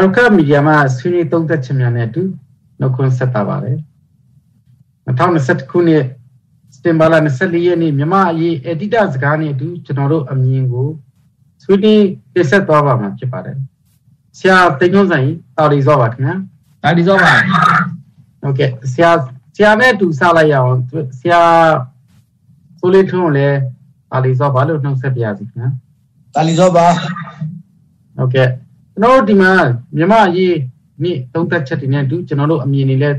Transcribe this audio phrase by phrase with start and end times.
[0.00, 2.22] အရုကမီဒီယာမှာဆွေးနွေးသုံးသပ်ခြင်းများနဲ့အတူ
[2.80, 3.78] နှုတ်ခွန်းဆက်တာပါတယ်
[5.06, 6.04] 2021ခုနှစ်
[6.74, 10.88] စတင်ဘာလ24ရက်နေ့မြန်မာအရေး editor စကားနဲ့အတူကျွန်တော်တို့အမြင်ကို
[11.62, 13.56] ဆွေးနွေးပြဆက်သွားပါမှာဖြစ်ပါတယ်
[14.38, 16.34] ဆရာတိတ်ညွန့်ဆိုင်တာလီစောပါခင်ဗျာ
[16.82, 17.30] တာလီစောပါ
[18.42, 19.10] ဟုတ်ကဲ့ဆရာ
[19.56, 20.76] ဆရာနဲ့တူစလိုက်ရအောင်
[21.18, 21.40] ဆရာ
[22.78, 23.58] ဆိုလေးထွန်းလည်း
[24.10, 25.70] တာလီစောပါလို့နှုတ်ဆက်ပြရစီခင်ဗျာ
[26.34, 26.86] တာလီစောပါ
[28.18, 28.48] ဟုတ်ကဲ့
[29.00, 29.52] ကျွန်တော်တို့ဒီမှာ
[29.96, 30.56] မြမရေး
[31.02, 33.10] နေ့သုံးသက်ချက်တွေနဲ့တူကျွန်တော်တို့အမြင်တွေလဲ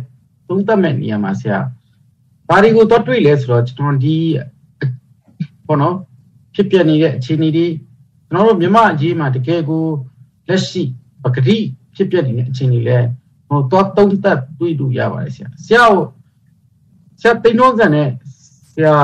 [0.48, 1.60] သုံးသက်မဲ့နေရာမှာဆရာ
[2.48, 4.18] ဘာတွေကိုတော့တွေ့လဲဆိုတော့ကျွန်တော်ဒီ
[5.68, 5.96] ဘောနော်
[6.54, 7.68] ဖြစ်ပြနေတဲ့အခြေအနေတွေ
[8.28, 9.84] ကျွန်တော်တို့မြမအရေးမှာတကယ်ကို
[10.48, 10.84] လက်ရှိ
[11.24, 11.58] ပဂတိ
[11.96, 12.98] ဖြစ်ပြနေတဲ့အခြေအနေလဲ
[13.48, 16.06] ဟိုတော့သုံးသက်တွေ့လို့ရပါတယ်ဆရာဆရာကို
[17.22, 18.10] ဆရာတိန်တော့ဆန်နဲ့
[18.74, 18.96] ဆရာ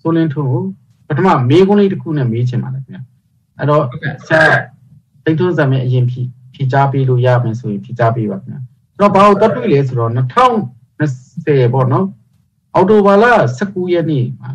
[0.00, 0.62] ဆိုလင်းထုံးကို
[1.08, 2.98] ပထမမေးခွန်းလေးတစ်ခုနဲ့မေးချင်ပါတယ်ခင်ဗျ
[3.58, 3.84] အဲ့တော့
[4.28, 4.44] ဆရာ
[5.24, 6.20] တိတ်ထုံးစံမဲ့အရင်ဖြီ
[6.54, 8.58] ဖြီချပေးလို့ရမယ်ဆိုရင်ဖြီချပေးပါခင်ဗျ
[8.96, 12.06] ကျွန်တော်ဘာလို့တက်တွေ့လဲဆိုတော့2020ပေါ့နော်
[12.74, 13.24] အော်တိုဘာလ
[13.58, 14.50] 19ရက်နေ့မှာ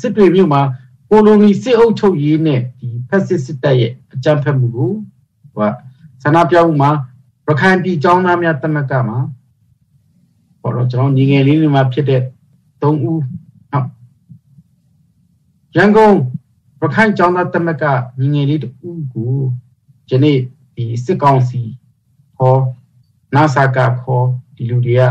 [0.00, 0.62] စစ်တွေမြို့မှာ
[1.10, 4.92] ကိုလိုနီစစ်အုပ်ချုပ်ရေးနဲ့ဒီဖက်စစ်စစ်တပ်ရဲ့အကြမ်းဖက်မှုကို
[5.54, 5.70] ဟို
[6.22, 6.90] ဆန္ဒပြမှုမှာ
[7.46, 9.18] ရခိုင်ပြည်ကျောင်းသားများတမကမှာ
[10.62, 12.20] ပေါ့တော့ကျွန်တော်ညီငယ်လေးတွေမှာဖြစ်တဲ့
[12.80, 13.20] 3ဦးဟုတ်
[15.76, 16.35] ရန်ကုန်ရ
[16.94, 17.84] ခိုင်ကျောင်းသားတမက
[18.20, 18.68] ညီငယ်လေးတူ
[19.12, 19.32] ကို
[20.10, 20.38] ယနေ့
[20.76, 21.62] ဒီစစ်ကောင်စီ
[22.36, 22.56] ဟော
[23.34, 25.02] နာဆာကခေါ်ဒီလူတွေက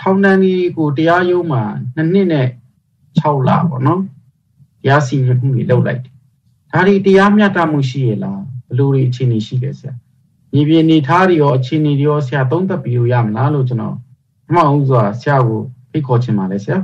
[0.00, 1.62] ထောင်နှန်းကြီးကိုတရားရုံးမှာ
[1.94, 2.48] နှစ်နှစ်နဲ့
[3.20, 4.00] 6လပေါ့နော်
[4.82, 6.12] တရားစီရင်မှုတွေလုပ်လိုက်တယ်
[6.72, 9.92] ဒါဒီတရားမျှတမှုရှိရလားဘယ်လိုတွေအခြေအနေရှိလဲဆရာ
[10.54, 13.96] ညီပြနေထားတွေရောအခြေအနေတွေရောဆရာသုံးသပ်ပြီးလို့ရမလားလို့ကျွန်တော်
[14.48, 15.60] အမှောင်ဥစွာဆရာကို
[15.90, 16.78] ဖိတ်ခေါ်ချင်ပါတယ်ဆရာ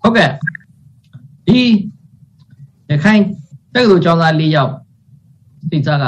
[0.00, 0.30] ဟုတ်ကဲ့
[1.46, 1.60] ဒီ
[2.90, 3.22] ရခိုင်
[3.74, 4.72] တက္ကသိုလ်ကျောင်းသား၄ယောက်
[5.68, 6.04] စိတ်စားက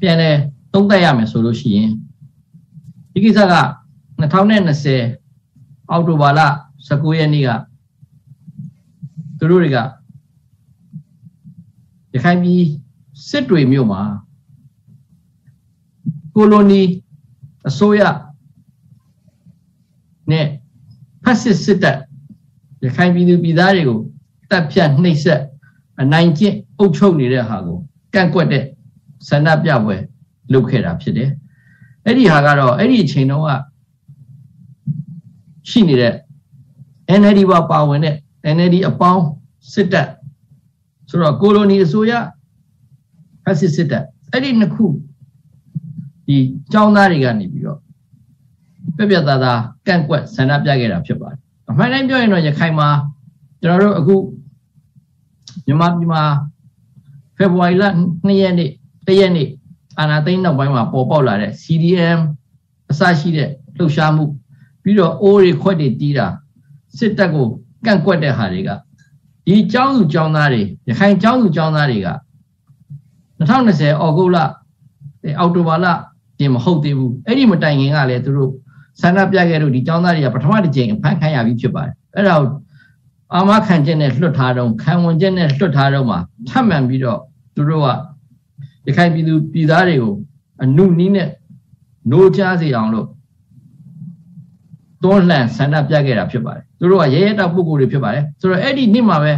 [0.00, 0.30] ပြန်လဲ
[0.72, 1.90] သုံးသပ်ရမယ်ဆိုလို့ရှိရင်
[3.12, 3.54] ဒီကိစ္စက
[4.20, 6.40] 2020အောက်တိုဘာလ
[6.86, 7.48] 19ရက်နေ့က
[9.38, 9.78] သူတို့တွေက
[12.12, 12.62] ရခိုင်ပြည်
[13.28, 14.02] စစ်တွေမြို့မှာ
[16.34, 16.82] ကိုလိုနီ
[17.68, 18.02] အစိုးရ
[20.30, 20.46] နဲ့
[21.24, 21.98] ဖက်စစ်စစ်တပ်
[22.84, 24.00] ရခိုင်ပြည်သူပြည်သားတွေကို
[24.50, 25.42] တပ်ဖြတ်နှိပ်စက်
[26.00, 27.78] အနိုင်ကျင့်အုပ်ချုပ်နေတဲ့ဟာကို
[28.14, 28.64] ကန့်ကွက်တဲ့
[29.28, 29.96] ဆန္ဒပြပွဲ
[30.52, 31.30] လုပ်ခဲ့တာဖြစ်တယ်။
[32.06, 33.50] အဲ့ဒီဟာကတော့အဲ့ဒီအချိန်တုန်းက
[35.70, 36.14] ရှိနေတဲ့
[37.20, 38.16] NLD ဘာပါဝင်တဲ့
[38.54, 39.24] NLD အပေါင်း
[39.72, 40.08] စစ်တပ်
[41.08, 42.12] ဆိုတော့ကိုလိုနီအစိုးရ
[43.44, 44.84] ဖက်စစ်စစ်တပ်အဲ့ဒီနှစ်ခု
[46.26, 46.36] ဒီ
[46.74, 47.78] ចောင်းသားတွေကနေပြီးတော့
[48.96, 51.38] ပြပြသားသားကန့်ကွက်ဆန္ဒပြခဲ့တာဖြစ်ပါတယ်
[51.70, 52.88] အမှန်တိုင်းပြောရင်တော့ရခိုင်မှာ
[53.62, 54.14] ကျွန်တော်တို့အခု
[55.66, 56.22] မြန်မာပြည်မှာ
[57.36, 57.84] ဖေဖော်ဝါရီလ
[58.26, 58.70] 2ရက်နေ့
[59.06, 59.48] 1ရက်နေ့
[59.98, 62.20] အာနာသိန်းနောက်ပိုင်းမှာပေါ်ပေါက်လာတဲ့ CDM
[62.90, 64.24] အစရှိတဲ့လှုပ်ရှားမှု
[64.82, 66.26] ပြီးတော့အိုးတွေခွက်တွေတီးတာ
[66.98, 67.46] စစ်တပ်ကို
[67.86, 68.70] ကန့်ကွက်တဲ့ဟာတွေက
[69.46, 72.08] ဒီကျောင်းသူကျောင်းသားတွေရခိုင်ကျောင်းသူကျောင်းသားတွေက
[73.38, 74.38] 2020အောက်တိုဘာလ
[75.38, 75.86] အောက်တိုဘာလ
[76.38, 78.52] ပြင်မဟုတ်သေးဘူးအဲ့ဒီမတိုင်ခင်ကလည်းသူတို့
[79.00, 82.50] ဆန္ဒပြခဲ့လို့ဒီကျောင်းသားတွေကပထမတစ်ကြိမ်ဖမ်းခံရပြီးဖြစ်ပါတယ်အဲ့ဒါကို
[83.34, 86.16] အာမခံချက်နဲ့လွတ်ထားတော့ခံဝန်ချက်နဲ့လွတ်ထားတော့မှ
[86.48, 87.20] ထပ်မံပြီးတော့
[87.54, 87.88] သူတို့က
[88.86, 90.14] ရခိုင်ပြည်သူပြည်သားတွေကို
[90.62, 91.28] အနုနီးနဲ့
[92.10, 93.08] 노ချစေအောင်လို့
[95.02, 99.32] တွန်းလှန်ဆန္ဒပြခဲ့တာဖြစ်ပါတယ်သူတို့ကရဲရဲတောက်ပုဂ္ဂိုလ်တွေဖြစ်ပါတယ်ဆိုတော့အဲ့ဒီနေ့မှာပဲ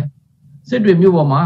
[0.68, 1.42] စစ်တွေမြို့ပေါ်မှာ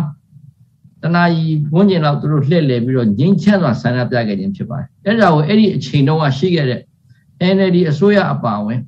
[1.02, 6.80] တနာကြီးဝန်းကျင်လောက်သူတို့လှည့်လည်ပြီးတော့ငင်းချမ်းစွာဆန္ဒပြခဲ့ခြင်းဖြစ်ပါတယ်အဲ့ဒါကိုအဲ့ဒီအချိန်တုန်းကရှိခဲ့တဲ့
[7.54, 8.80] NLD အစိုးရအပါအဝင်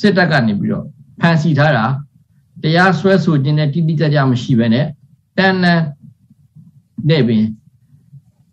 [0.00, 0.84] စစ်တပ်ကနေပြီးတော့
[1.20, 1.84] ဖမ်းဆီးထားတာ
[2.62, 4.86] တရားစွဲဆိုခြင်းနဲ့တိတိကျကျမရှိဘဲနဲ့
[5.38, 5.80] တန်တန်
[7.08, 7.44] နဲ့ပင်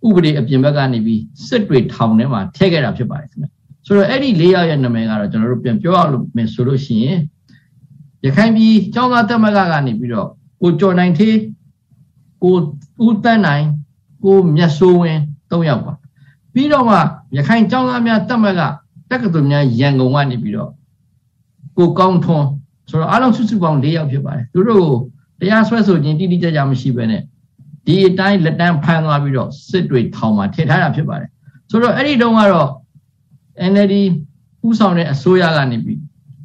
[0.07, 3.47] ဥပဒေအပြင်ဘက်ကနေပြီးစစ်တွေထောင်ထဲမှာထည့်ခဲ့တာဖြစ်ပါတယ်ခင်ဗျ
[3.85, 7.19] ဆိုတော့အဲ့ဒီ၄ယောက်ရဲ့နာမည်ကတော့ကျွန်တော်တို့ပြန်ပြောရလို့မယ်ဆိုလို့ရှိရင်
[8.25, 10.29] ရခိုင်ပြည်ကျောင်းသားတက်မကကနေပြီးတော့
[10.61, 11.37] ကိုကျော်နိုင်သေး
[12.43, 12.55] ကို
[13.05, 13.65] ဦးတန်းနိုင်
[14.23, 15.21] ကိုမြတ်စိုးဝင်း
[15.51, 15.93] ၃ယောက်ပါ
[16.53, 16.97] ပြီးတော့မှ
[17.35, 18.61] ရခိုင်ကျောင်းသားများတက်မက
[19.09, 20.71] တက္ကသိုလ်များရန်ကုန်ကနေပြီးတော့
[21.77, 22.47] ကိုကောင်းထွန်း
[22.89, 24.83] ဆိုတော့အားလုံးစုစုပေါင်း၄ယောက်ဖြစ်ပါတယ်သူတို့
[25.39, 27.21] ကိုတရားစွဲဆိုခြင်းတိတိကျကျမရှိဘဲနဲ့
[27.85, 31.29] ဒီအတိုင်းလက်တန်းဖမ်းသွားပြီးတော့စစ်တွေထောင်မှာထည့်ထားတာဖြစ်ပါတယ်
[31.69, 32.69] ဆိုတော့အဲ့ဒီတုန်းကတော့
[33.71, 33.95] NLD
[34.67, 35.99] ဥဆောင်တဲ့အစိုးရကနေပြီး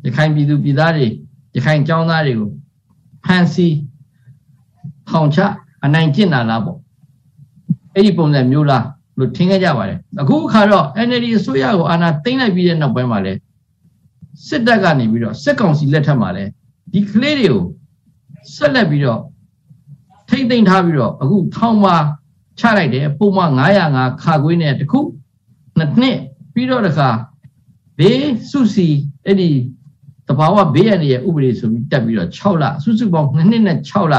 [0.05, 1.07] ရခိုင်ပြည်သူပြည်သားတွေ
[1.55, 2.51] ရခိုင်ကျောင်းသားတွေကို
[3.25, 3.77] ဖမ်းဆီး
[5.11, 5.39] ထောင်ချ
[5.85, 6.79] အနိုင်ကျင့်တာလားပေါ့
[7.95, 8.87] အဲ့ဒီပုံစံမျိုးလား
[9.19, 13.33] လို့ထင်ခဲ့ကြပါတယ်အခုအခါတော့ NLD အစိုးရကိုအာဏာသိမ်းလိုက်ပြီးတဲ့နောက်ပိုင်းမှာလဲ
[14.47, 16.45] စစ်တပ်ကနေပြီးတော့စစ်ကောင်စီလက်ထက်မှာလဲ
[16.93, 17.63] ဒီကလေးတွေကို
[18.55, 19.21] ဆက်လက်ပြီးတော့
[20.29, 21.97] ထိမ့်သိမ့်ထားပြီးတော့အခုထောင်မှာ
[22.61, 23.51] ချလိုက်တယ်ပုံမှန်
[23.87, 25.01] 905ခါခွေးနဲ့တခု
[25.79, 26.19] နှစ်နှစ်
[26.55, 27.09] ပြီးတော့တခါ
[27.99, 28.89] ဘေးစုစီ
[29.27, 29.51] အဲ့ဒီ
[30.29, 34.15] တဘာဝဘေးရန်ရဲ့ဥပဒေဆိုပြီးတက်ပြီးတော့6လစုစုပေါင်း2နှစ်နဲ့6လ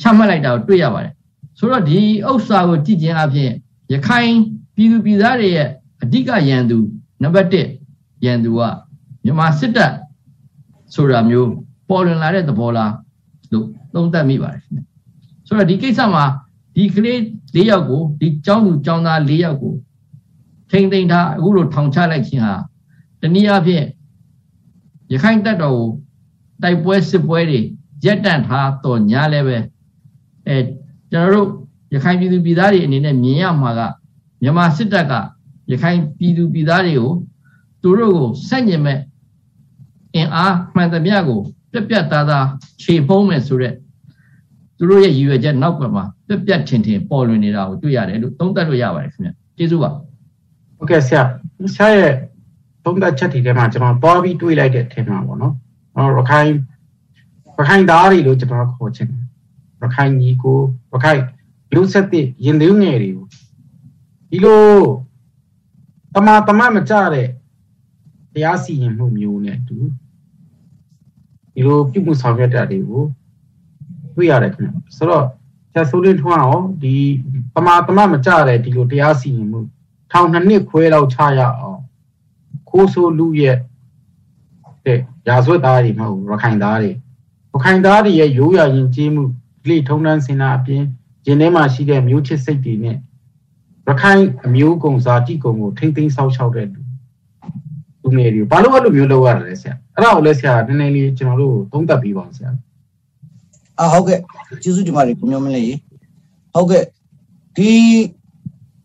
[0.00, 1.12] ချမှတ်လိုက်တာကိုတွေ့ရပါတယ်
[1.58, 3.50] ဆိုတော့ဒီဥစ္စာကိုကြည့်ခြင်းအပြင်
[3.92, 4.32] ရခိုင်
[4.74, 5.68] ပြည်သူပြည်သားတွေရဲ့
[6.02, 6.78] အဓိကရန်သူ
[7.22, 8.60] နံပါတ်1ရန်သူက
[9.24, 9.92] မြန်မာစစ်တပ်
[10.94, 11.50] ဆိုတာမျိုး
[11.88, 12.92] ပေါ်လွင်လာတဲ့သဘောလား
[13.52, 14.62] လို့သုံးသပ်မိပါတယ်
[15.46, 16.24] ဆိုတော့ဒီကိစ္စမှာ
[16.76, 17.18] ဒီကလေး
[17.56, 19.74] ၄ယောက်ကိုဒီကျောင်းသူကျောင်းသား၄ယောက်ကို
[20.70, 22.54] ထိမ့်သိမ့်ထားအခုလိုထောင်ချလိုက်ခြင်းဟာ
[23.20, 23.86] တနည်းအားဖြင့်
[25.12, 25.88] ရခိုင်တပ်တော်ကို
[26.62, 27.60] တိုက်ပွဲစစ်ပွဲတွေ
[28.04, 29.58] ရက်တန့်ထားတော့ညာလည်းပဲ
[30.46, 30.56] အဲ
[31.10, 31.48] ကျွန်တော်တို့
[31.94, 33.80] ရခိုင်ပြည်သူပြည်သားတွေအနေနဲ့မြင်ရမှာက
[34.42, 35.12] မြန်မာစစ်တပ်က
[35.70, 37.10] ရခိုင်ပြည်သူပြည်သားတွေကို
[37.82, 38.98] သူတို့ကိုဆန့်ကျင်မဲ့
[40.14, 41.40] အင်အားမှန်သမျှကို
[41.72, 42.46] ပြက်ပြက်သားသား
[42.82, 43.74] ခြေဖုံးမယ်ဆိုတဲ့
[44.76, 49.90] သူတို့ရဲ့ရည်ရွယ်ချက်နောက်ကွယ်မှာပြက်ပြက်ထင်ထင်ပေါ်လွင်နေတာကိုတွေ့ရတယ်လို့သုံးသပ်လို့ရပါတယ်ခင်ဗျကျေးဇူးပါ
[50.76, 51.22] ဟုတ်ကဲ့ဆရာ
[51.74, 52.14] ဆရာရဲ့
[52.84, 55.54] သုံးသပ်ချက်ဒီထဲမှာကျွန်တော်ပေါ်ပြီးတွေးလိုက်တဲ့အထင်မှာပေါ့နော်
[56.16, 56.48] ရခိုင်
[57.58, 59.24] ရခိုင်သားတွေလို့ကျွန်တော်ခေါ်ချင်တယ်
[59.82, 60.58] ရခိုင်ညီကို
[60.92, 61.22] ရခိုင်
[61.74, 63.26] လူဆက်တဲ့ရင်သွေးငယ်တွေကို
[64.30, 64.64] ဒီလို
[66.14, 67.28] တမတမမကြတဲ့
[68.34, 69.76] တရားစီရင်မှုမျိုးနဲ့တူ
[71.60, 73.04] ဒီလိုပြုမှုဆောင်ရွက်တာတွေကို
[74.14, 75.24] တွေ့ရတယ်ခင်ဗျဆိုတော့
[75.72, 76.94] ဆရာဆိုလင်းထွန်းအောင်ဒီ
[77.54, 79.60] တမတမမကြတဲ့ဒီလိုတရားစီရင်မှု
[80.10, 81.80] ထောင်နှစ်နှစ်ခွဲလောက်ချရအောင်
[82.68, 83.56] ခိုးဆိုးလူရဲ့
[84.84, 84.98] တဲ့
[85.28, 86.90] ရာဇဝတ်သားတွေမဟုတ်ရခိုင်သားတွေ
[87.52, 89.22] ရခိုင်သားတွေရဲ့ရိုးရာရင်ကျေးမှု
[89.68, 90.82] လေထုံတန်းစင်တာအပြင်
[91.26, 92.96] ရင်ထဲမှာရှိတဲ့မျိုးချစ်စိတ်တွေနဲ့
[93.88, 96.89] ရခိုင်အမျိုးကုံဇာတိကုံကိုထိမ့်သိမ်းဆောက်ရှောက်တဲ့လူလူ
[98.18, 102.50] ငယ်တွေဘာလို့အဲ့လိုမျိုးလုပ်ရလဲဆရာအဲ့ဒါကိုလည်းဆရာနည်းနည်းလေးကျွန်တော်တို့သုံးသပ်ပြီးပါအောင်ဆရာ
[103.78, 104.20] အာဟုတ်ကဲ့
[104.62, 105.76] ကျေးဇူးတင်ပါတယ်ကိုမျိုးမင်းလေး
[106.54, 106.84] ဟုတ်ကဲ့
[107.56, 107.70] ဒီ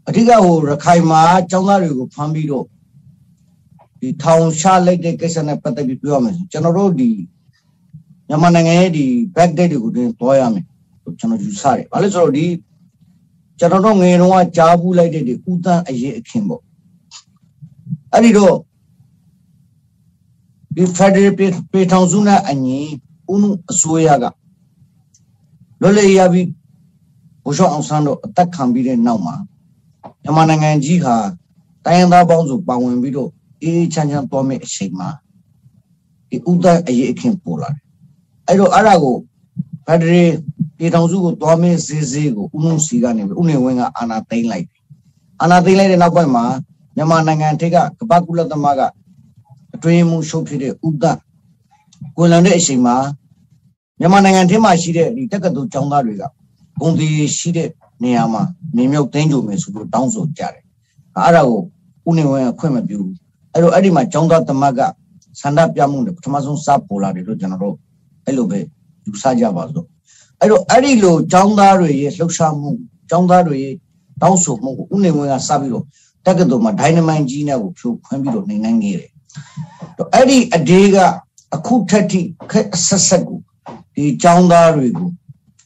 [0.08, 2.66] အဓိကဟိုရခိုင်မှာចောင်းသားတွေကိုဖမ်းပြီးတော့
[4.00, 7.10] ဒီထောင်ရှားလိုက်တဲ့ကိစ္စနဲ့ပတ်သက်ပြီးပြောရမယ်ကျွန်တော်တို့ဒီ
[8.28, 9.06] မြန်မာနိုင်ငံရဲ့ဒီ
[9.36, 10.66] back date တွေကိုတင်သွားရမယ်
[11.20, 12.46] ကျွန်တော်ယူဆတယ်ဘာလို့ဆိုတော့ဒီ
[13.60, 16.62] ကျွန်တော်တို့ငယ်တုန်းကကြားဘူးလိုက်တဲ့ဒီဥတန်းအရေးအခင်းပေါ့
[18.14, 18.56] အဲ့ဒီတော့
[20.76, 21.32] ဒီ Federal
[21.72, 22.80] ပေထောင်စုနဲ့အညီ
[23.32, 24.26] ဦးနုအစိုးရက
[25.82, 26.48] လွတ်လပ်ရပြီး
[27.44, 29.36] ဘုရှောင်းအောင်ဆန်းတို့အသက်ခံပြီးတဲ့နောက်မှာ
[30.24, 31.16] မြန်မာနိုင်ငံကြီးဟာ
[31.86, 33.30] တိုင်းရင်းသားပေါင်းစုပါဝင်ပြီးတော့
[33.62, 35.10] အေးချမ်းချမ်းသွားမယ့်အချိန်မှာ
[36.30, 37.84] ဒီဥဒ္ဒအရေးအခင်းပေါ်လာတယ်
[38.48, 39.16] အဲ့တော့အဲ့ဒါကို
[39.86, 40.32] ဖက်ဒရယ်
[40.78, 44.82] ပြည်ထောင်စုကိုသွားမယ့်ဈေးဈေးကိုဥနုစီကနေဥနေဝင်းကအာဏာသိမ်းလိုက်တယ်
[45.42, 46.46] အာဏာသိမ်းလိုက်တဲ့နောက်ပိုင်းမှာ
[46.96, 48.82] မြန်မာနိုင်ငံထိပ်ကကပ္ပကုလသမဂ္ဂ
[49.86, 51.06] အတွင်းမှုရှုပ်ဖြစ်တဲ့ဥဒ္ဒ
[52.18, 52.96] ကိုလန်တဲ့အချိန်မှာ
[54.00, 56.24] မြန်မာနိုင်ငံထဲမှာရှိတဲ့ဒီတက္ကသိုလ်ကျောင်းသားတွေက
[56.80, 57.70] ဂုံတီရှိတဲ့
[58.04, 58.42] နေရာမှာ
[58.78, 60.64] နေမြုပ်သိမ်းကြုံမယ်ဆိုပြီးတောင်းဆိုကြတယ်
[61.18, 61.60] အဲ့ဒါကို
[62.10, 63.16] ဦးနေဝင်းကခွင့်မပြုဘူး
[63.54, 64.82] အဲ့တော့အဲ့ဒီမှာကျောင်းသားတမတ်က
[65.42, 67.76] ဆန္ဒပြမှုနဲ့ပထမဆုံးစပေါ်လာတယ်လို့ကျွန်တော်တို့
[68.26, 68.60] အဲ့လိုပဲ
[69.06, 69.86] ယူဆကြပါစို့
[70.40, 72.70] အဲ့တော့အဲ့ဒီလိုကျောင်းသားတွေရဲ့လှုပ်ရှားမှု
[73.10, 73.76] ကျောင်းသားတွေရဲ့
[74.22, 75.86] တောင်းဆိုမှုကိုဦးနေဝင်းကစပြီးတော့
[76.26, 79.12] တက္ကသိုလ်မှာဒိုင်နမိုင်ကြီးနဲ့ကိုဖြိုခွင်းပြီးတော့နေနိုင်ခဲ့တယ်
[79.97, 80.97] တော့အဲ့ဒီအဒေးက
[81.55, 82.21] အခုထက်ထိ
[82.53, 83.41] ခက်ဆက်ဆက်ကို
[83.95, 85.11] ဒီចောင်းသားတွေကို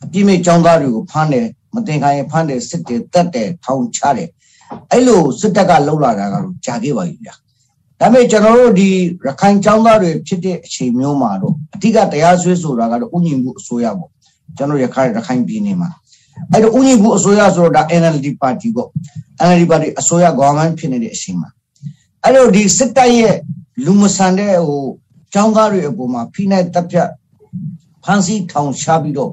[0.04, 4.28] အပြစ်မဲ့ចောင်းသားတွေကိုဖမ်းတယ်မတင်ခိုင်ဖမ်းတယ်စစ်တယ်တက်တယ်ထောင်ချတယ်
[4.92, 7.34] အဲ့လိုစစ်တပ်ကလှုပ်လာတာကတော့ကြာခဲ့ပါပြီဗျာ
[8.00, 8.88] ဒါပေမဲ့ကျွန်တော်တို့ဒီ
[9.26, 14.10] ရခိုင်ចောင်းသားတွေဖြစ်တဲ့အချိန်မျိုးမှာတော့အဓိကတရားစွဲဆိုတာကတော့ဥညီမှုအစိုးရပေါ့
[14.56, 15.90] ကျွန်တော်ရခိုင်ရခိုင်ပြည်နယ်မှာ
[16.52, 18.88] အဲ့တော့ဥညီမှုအစိုးရဆိုတော့ဒါ NLD ပါတီပေါ့
[19.46, 21.48] NLD ပါတီအစိုးရ government ဖြစ်နေတဲ့အချိန်မှာ
[22.24, 23.36] အဲ့တော့ဒီစစ်တပ်ရဲ့
[23.84, 24.84] လူမဆန်တဲ့ဟို
[25.34, 27.10] ចောင်းသားတွေအပေါ်မှာဖိနှိပ်တပ်ဖြတ်
[28.04, 29.32] ဖမ်းဆီးထောင်ရှားပြီးတော့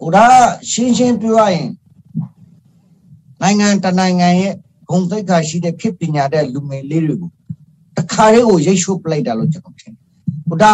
[0.00, 0.24] ဟိုဒါ
[0.70, 1.68] ရှင်းရှင်းပြောရရင်
[3.42, 4.54] နိုင်ငံတနိုင်ငံရဲ့
[4.88, 7.30] ဂုဏ်သိက္ခာရှိတဲ့ခေပညာတဲ့လူငယ်လေးတွေကို
[7.96, 10.02] တခါလေးကိုရိတ်ရှုပ်ပလိုက်တာလို့ကျွန်တော်ထင်တယ်
[10.48, 10.72] ဟိုဒါ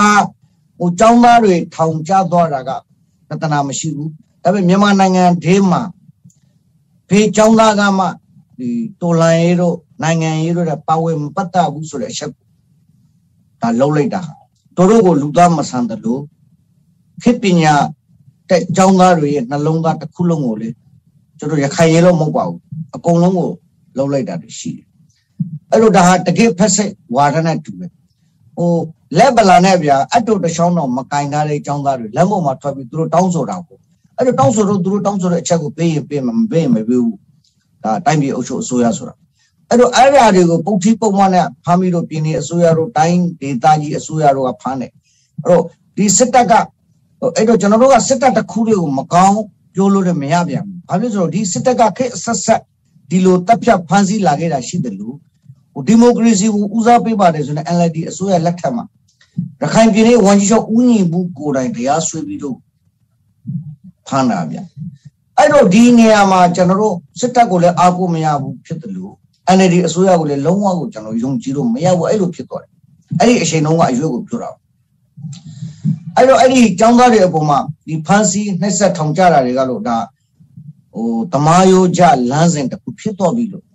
[0.78, 2.70] ဟိုចောင်းသားတွေထောင်ကျသွားတာက
[3.28, 4.12] တတနာမရှိဘူး
[4.42, 5.82] ဒါပေမဲ့မြန်မာနိုင်ငံဒေးမှာ
[7.08, 8.06] ဖေးចောင်းသားကမှ
[8.58, 12.32] ဒီတော်လန်ရေးတို့နိုင်ငံရေးတို့ပါဝင်မပတ်သက်ဘူးဆိုတဲ့အချက်
[13.63, 14.21] ဒါလုံးလိုက်တာ
[14.77, 16.21] တို့တို့ကိုလူသားမဆန်တယ်လို့
[17.23, 17.73] ခေပညာ
[18.49, 20.69] တဲ့ចောင်းသားတွေရဲ့နှလုံးသားတစ်ခုလုံးကိုလေ
[21.37, 22.59] ကျွန်တော်ရခိုင်ရဲလို့မဟုတ်ပါဘူး
[22.95, 23.49] အကုန်လုံးကို
[23.97, 24.85] လုံးလိုက်တာရှိတယ်
[25.71, 27.91] အဲ့လိုဒါဟာတကယ်ဖက်ဆက်ဝါဒနဲ့တူတယ်
[28.57, 28.71] ဟို
[29.17, 33.77] လက်ပလာနဲ့ဗျာအတူတချောင်းတော့မကင်ထားတဲ့ចောင်းသားတွေလက်မမှာထွက်ပြီးသူတို့တောင်းဆိုတာကို
[34.17, 37.17] အဲ့လိုတောင်းဆိုတော့သူတို့တောင်းဆိုတဲ့အချက်ကိုပေးရင်ပေးမှာမပေးရင်မပေးဘူး
[37.83, 39.15] ဒါတိုင်းပြည်အုပ်ချုပ်အစိုးရဆိုတာ
[39.73, 44.91] အဲ့တော့အဲ့ဓာတွေကိုပုတ်ထီပုံမှန်နဲ့ဖမ်းပြီးတော့ပြည်နယ်အစိုးရတို့တိုင်းဒေသကြီးအစိုးရတို့ကဖမ်းတယ်
[45.43, 45.63] အဲ့တော့
[45.97, 46.53] ဒီစစ်တပ်က
[47.37, 49.39] အဲ့တော့ကျွန်တော်တို့ကစစ်တပ်တစ်ခုတွေကိုမကောင်း
[49.75, 52.61] ပြောလို့လည်းမရပြန်ဘူးဘာဖြစ်လို့ဆိုတော့ဒီစစ်တပ်ကခေတ်အဆက်ဆက်
[53.09, 55.15] ဒီလိုတပ်ဖြတ်ဖမ်းဆီးလာခဲ့တာရှိတယ်လို့
[55.73, 58.85] ဟိုဒီမိုကရေစီကိုဦးစားပေးပါတယ်ဆိုတဲ့ NLD အစိုးရလက်ထက်မှာ
[59.61, 62.57] ရခိုင်ပြည်နယ်ဝန်ကြီးချုပ်ဦးညီဘူးကိုယ်တိုင်တရားစွဲပြီးတော့
[64.07, 64.57] ဖမ်းတာဗျ
[65.37, 69.13] အဲ့တော့ဒီနေရာမှာကျွန်တော်တို့စစ်တပ်ကိုလည်းအားကိုးမရဘူးဖြစ်တယ်လို့
[69.57, 72.71] NLD အစိုးရကိုလည်းလုံးဝကိုကျွန်တော်ယုံကြည်လို့မရဘူးအဲ့လိုဖြစ်သွားတယ်
[73.19, 74.49] အဲ့ဒီအချိန်တုန်းကအရွေးကိုပြောတာ
[76.15, 79.97] အဲ့တော့အဲ့ဒီចောင်းသားတွေအပေါ်မှာဒီဖန်စီနှိက်ဆက်ထောင်ကြတာတွေကတော့ဒါ
[80.93, 83.65] ဟိုတမားရိုးကြလမ်းစဉ်တစ်ခုဖြစ်တော့ပြီလို့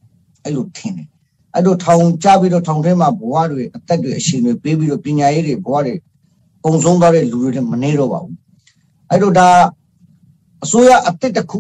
[0.45, 1.09] အဲ့လိုထင်တယ်
[1.55, 5.95] အဲ့တော့ထောင်ကြပြီးတော့ထောင်ထဲမှာဘဝတွေအသက်တွေအရှင်တွေပေးပြီးတော့ပညာရေးတွေဘဝတွေ
[6.63, 8.37] ပုံဆုံးသွားတဲ့လူတွေမနေတော့ပါဘူး
[9.11, 9.49] အဲ့တော့ဒါ
[10.65, 11.59] အစိုးရအသက်တစ်ခု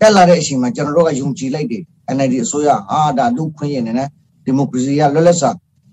[0.00, 1.82] တက်လာတဲ့အချိန်မှာကျွန်တော်တို့ကယုံကြည်လိုက်တယ်
[2.16, 4.08] NLD အစိုးရအာဒါလူခွင့်ရနေနဲ့
[4.44, 5.50] ဒီမိုကရေစီရလွတ်လပ်စွာ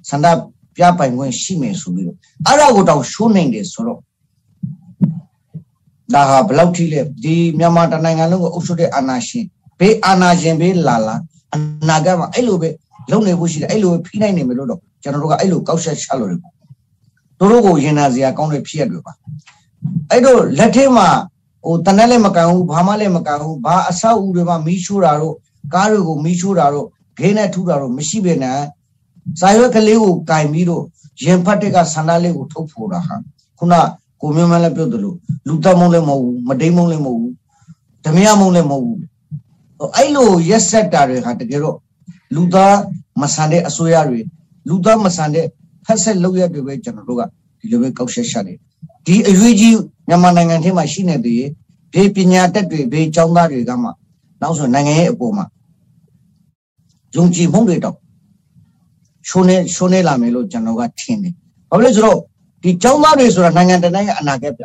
[0.09, 0.27] ဆန္ဒ
[0.75, 3.99] ပြပိုင်ခွင့်ရှိမယ်ဆိုပြီးတော့အဲ့ဒါကိုတောင်ရှိုးနိုင်တယ်ဆိုတော့
[6.13, 9.45] ဒါဟာဘယ်လောက်ထိလဲဒီမြန်မာတနိုင်ငံလုံးကိုအုပ်ချုပ်တဲ့အာဏာရှင်
[9.79, 11.15] ဘေးအာဏာရှင်ဘေးလာလာ
[11.53, 11.57] အ
[11.87, 12.69] နာဂတ်မှာအဲ့လိုပဲ
[13.11, 16.39] လုံနေဖို့ရှိတယ်အဲ့လိုဖိနိုင်နေမယ်လို့တော့ကျွန်တော်တို့ကအဲ့လိုကောက်ချက်ချလို့တယ်
[17.39, 19.13] တို့တို့ကိုရင်နာစရာကောင်းတဲ့ဖြစ်ရတွေပါ
[20.09, 21.07] အဲ့တော့လက်ထဲမှာ
[21.65, 25.35] ဟိုတနက်လည်းမကန်ဘူးဘာမှလည်းမကန်ဘူးဘာအဆောက်အဦတွေမှာမီးရှို့တာတို့
[25.73, 28.59] ကားတွေကိုမီးရှို့တာတို့ဂိမ်းနဲ့ထူတာတို့မရှိပဲနဲ့
[29.39, 30.83] စာရွက်ကလေးကိုကင်ပြီးတော့
[31.23, 33.15] ရင်ဖတ်တဲ့ကဆန္ဒလေးကိုထုတ်ဖို့တာဟာ
[33.57, 33.73] ခုန
[34.21, 37.33] ကိုမျိုးမလည်းပြောတယ်လို့လူတက်မုံလည်းမဟုတ်ဘူးမတိမ်မုံလည်းမဟုတ်ဘူး
[38.05, 38.99] ဓမြမုံလည်းမဟုတ်ဘူး
[39.95, 41.77] အဲ့လိုရက်ဆက်တာတွေဟာတကယ်တော့
[42.35, 42.75] လူသား
[43.21, 44.19] မဆန်တဲ့အစိုးရတွေ
[44.67, 45.45] လူသားမဆန်တဲ့
[45.85, 47.21] ဖက်ဆက်လောက်ရတွေပဲကျွန်တော်တို့က
[47.59, 48.53] ဒီလိုပဲကောက်ရှက်ရှက်နေ
[49.05, 51.45] ဒီအရွေးကြီးမြန်မာနိုင်ငံထဲမှာရှိနေသေး
[51.93, 53.89] ဘေးပညာတတ်တွေဘေးကျောင်းသားတွေကမှ
[54.41, 55.45] နောက်ဆိုနိုင်ငံရဲ့အပေါ်မှာ
[57.15, 57.95] ယုံကြည်မှုတွေတော့
[59.29, 61.33] ရှုံးနေရှုံးနေလာမယ်လို့ကျွန်တော်ကထင်တယ်။
[61.69, 62.17] ဘာဖြစ်လဲဆိုတော့
[62.63, 64.63] ဒီကျောင်းသားတွေဆိုတာနိုင်ငံတကာရဲ့အနာဂတ်ပြ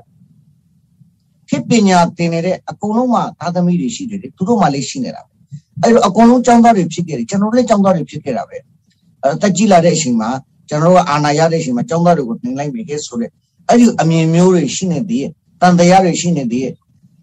[1.48, 5.32] ။ဖြစ်ပညာသင်နေတဲ့အကုန်လုံးမှာသာသမီတွေရှိတယ်လေသူတို့မှလည်းရှိနေတာပဲ။
[5.82, 8.56] အဲ့တော့အကုန်လုံးကျောင်းသားတွေဖြစ်ခဲ့တယ်ကျွန်တော်လည်းကျောင်းသားတွေဖြစ်ခဲ့တာပဲ။
[9.22, 10.30] အဲတက်ကြီးလာတဲ့အချိန်မှာ
[10.68, 13.30] ကျွန်တော်တို့ကအာဏာရတဲ့အချိန်မှာကျောင်းသားတွေကိုတင်လိုက်ပြီခဲ့ဆိုတဲ့
[13.68, 16.72] အဲ့ဒီအမြင်မျိုးတွေရှိနေသေးရဲ့တန်တရားတွေရှိနေသေးရဲ့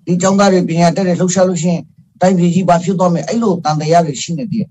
[0.05, 1.81] ဒီကျောင်းသားတွေပညာတက်တဲ့လှုပ်ရှားလို့ရှိရင်
[2.21, 4.69] တိုင်းပြည်ကြီးဘာဖြစ်သွားမယ်အဲ့လိုတန်တရားတွေရှိနေသေးရဲ့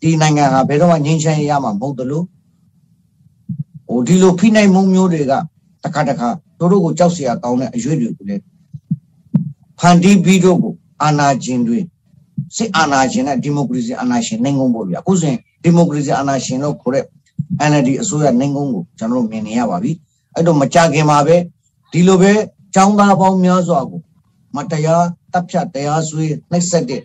[0.00, 2.24] ဒီနိုင်ငံဟာဘယ်တော့မှငြိမ်းချမ်းရေးရမှာမဟုတ်တယ်လို့
[3.88, 5.32] ဟိုဒီလိုဖိနှိပ်မှုမျိုးတွေက
[5.84, 8.42] တခါတခါတို့တို့ကိုကြောက်စရာကောင်းတဲ့အရွေးတွေကိုလည်း
[9.78, 11.78] ဖန်တီးပြီးတော့ကိုအာဏာရှင်တွေ
[12.56, 17.04] စစ်အာဏာရှင်နဲ့ဒီမိုကရေစီအာဏာရှင်နိုင်ငုံဖို့ဗျာအခုဆိုရင်ဒီမိုကရေစီအာဏာရှင်တို့ခေါ်တဲ့
[17.70, 19.92] NLD အစိုးရနိုင်ငုံကိုကျွန်တော်တို့မြင်နေရပါပြီ
[20.34, 21.36] အဲ့တော့မကြခင်မှာပဲ
[21.92, 22.32] ဒီလိုပဲ
[22.74, 24.00] ចောင်းသားပေါင်းများစွာကို
[24.56, 27.02] မတရားတပ်ဖြတ်တရားစွဲနှိပ်စက်တဲ့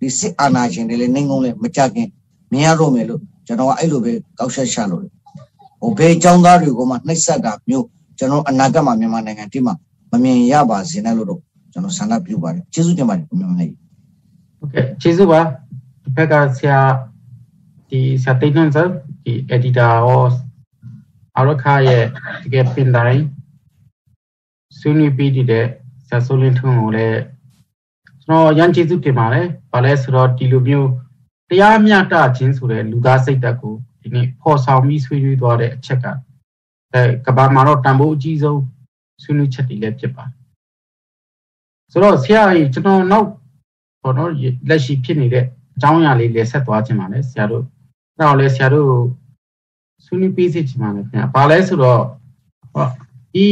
[0.00, 2.08] ဒီစစ်အာဏာရှင်တွေလည်းနိုင်ငုံလဲမကြခင်
[2.52, 5.02] မြင်ရတော့မယ်လို့ကျွန်တော်ကအဲ့လိုပဲကောက်ချက်ရှာလို့
[5.80, 7.86] ဟိုဘယ်ចောင်းသားတွေကိုမှနှိပ်စက်တာမျိုး
[8.18, 9.74] ကျွန်တော်အနာဂတ်မှာမြန်မာနိုင်ငံတိမှာ
[10.12, 11.40] မမြင်ရပါစေနဲ့လို့တော့
[11.72, 13.76] ကျွန်တော်ဆန္ဒပြုပါတယ်ကျေးဇူးတင်ပါတယ်မြန်မာနိုင်ငံ
[14.58, 16.78] ဟုတ်ကဲ့ကျေးဇူးပါဒီဘက်ကဆရာ
[17.88, 18.78] ဒီဆရာတိတ်နှံစ
[19.24, 20.24] ဒီ editor ရော
[21.36, 22.04] အရခါရဲ့
[22.42, 23.24] တကယ်ပင်တိုင်း
[24.78, 25.66] ဆွေးနွေးပြီးတဲ့
[26.08, 27.20] ဆရာဆိုလင်းထွန်းကိုလည်း
[28.22, 30.88] ကျွန်တော်ရန်ကျေးဇူးတင်ပါတယ်။ဘာလဲဆိုတော့ဒီလိုမျိုး
[31.50, 36.06] တရားမျှတခြင်းဆိုတဲ့လူသားစိတ်ဓာတ်ကိုဒီနေ့ဖော်ဆောင်ပြီးဆွေးနွေးသွားတဲ့အချက်က
[36.92, 38.60] အဲကဘာမှာတော့တန်ဖိုးအကြီးဆုံး
[39.22, 40.34] ဆွေးနွေးချက်တွေလည်းဖြစ်ပါတယ်
[41.92, 43.28] ဆိုတော့ဆရာကြီးကျွန်တော်နောက်
[44.02, 44.30] ဘောနော်
[44.68, 45.44] လက်ရှိဖြစ်နေတဲ့
[45.76, 47.64] အကြောင်းအရာလေးလည်းဆက်သွားခြင်းပါလေဆရာတို့
[48.16, 48.92] အဲ့တော့လည်းဆရာတို့
[50.04, 52.02] ဆွေးနွေးပေးစီခြင်းပါလေခင်ဗျာဘာလဲဆိုတော့
[52.74, 52.86] ဟော
[53.34, 53.46] ဒီ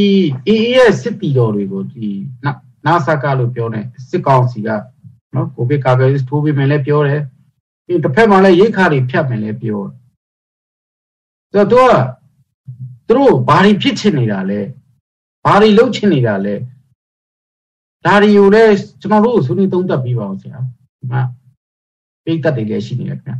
[0.47, 2.07] အေးရဲ့စစ်တီတော်တွေကိုဒီ
[2.85, 4.69] နာဆာကလို့ပြောနေစစ်ကောင်စီက
[5.35, 7.21] နော်ကိုဗစ်ကာကွယ်ထိုးပေးမယ်လည်းပြောတယ်
[7.89, 9.93] ဒီတစ်ဖက်မှာလည်းရိတ်ခါတွေဖြတ်မယ်လည်းပြောတယ်
[11.53, 11.95] ဆိုတော့
[13.07, 14.59] သူတို့ဘာတွေဖြစ်ချင်နေတာလဲ
[15.45, 16.55] ဘာတွေလုပ်ချင်နေတာလဲ
[18.05, 20.59] ဒါတွေကိုလည်းကျွန်တော်တို့ဆွေးနွေးသုံးသပ်ပြီးပါအောင်ဆရာ
[20.97, 21.21] ဒီမှာ
[22.23, 23.37] ပိတ်သက်တွေလည်းရှိနေတယ်ခင်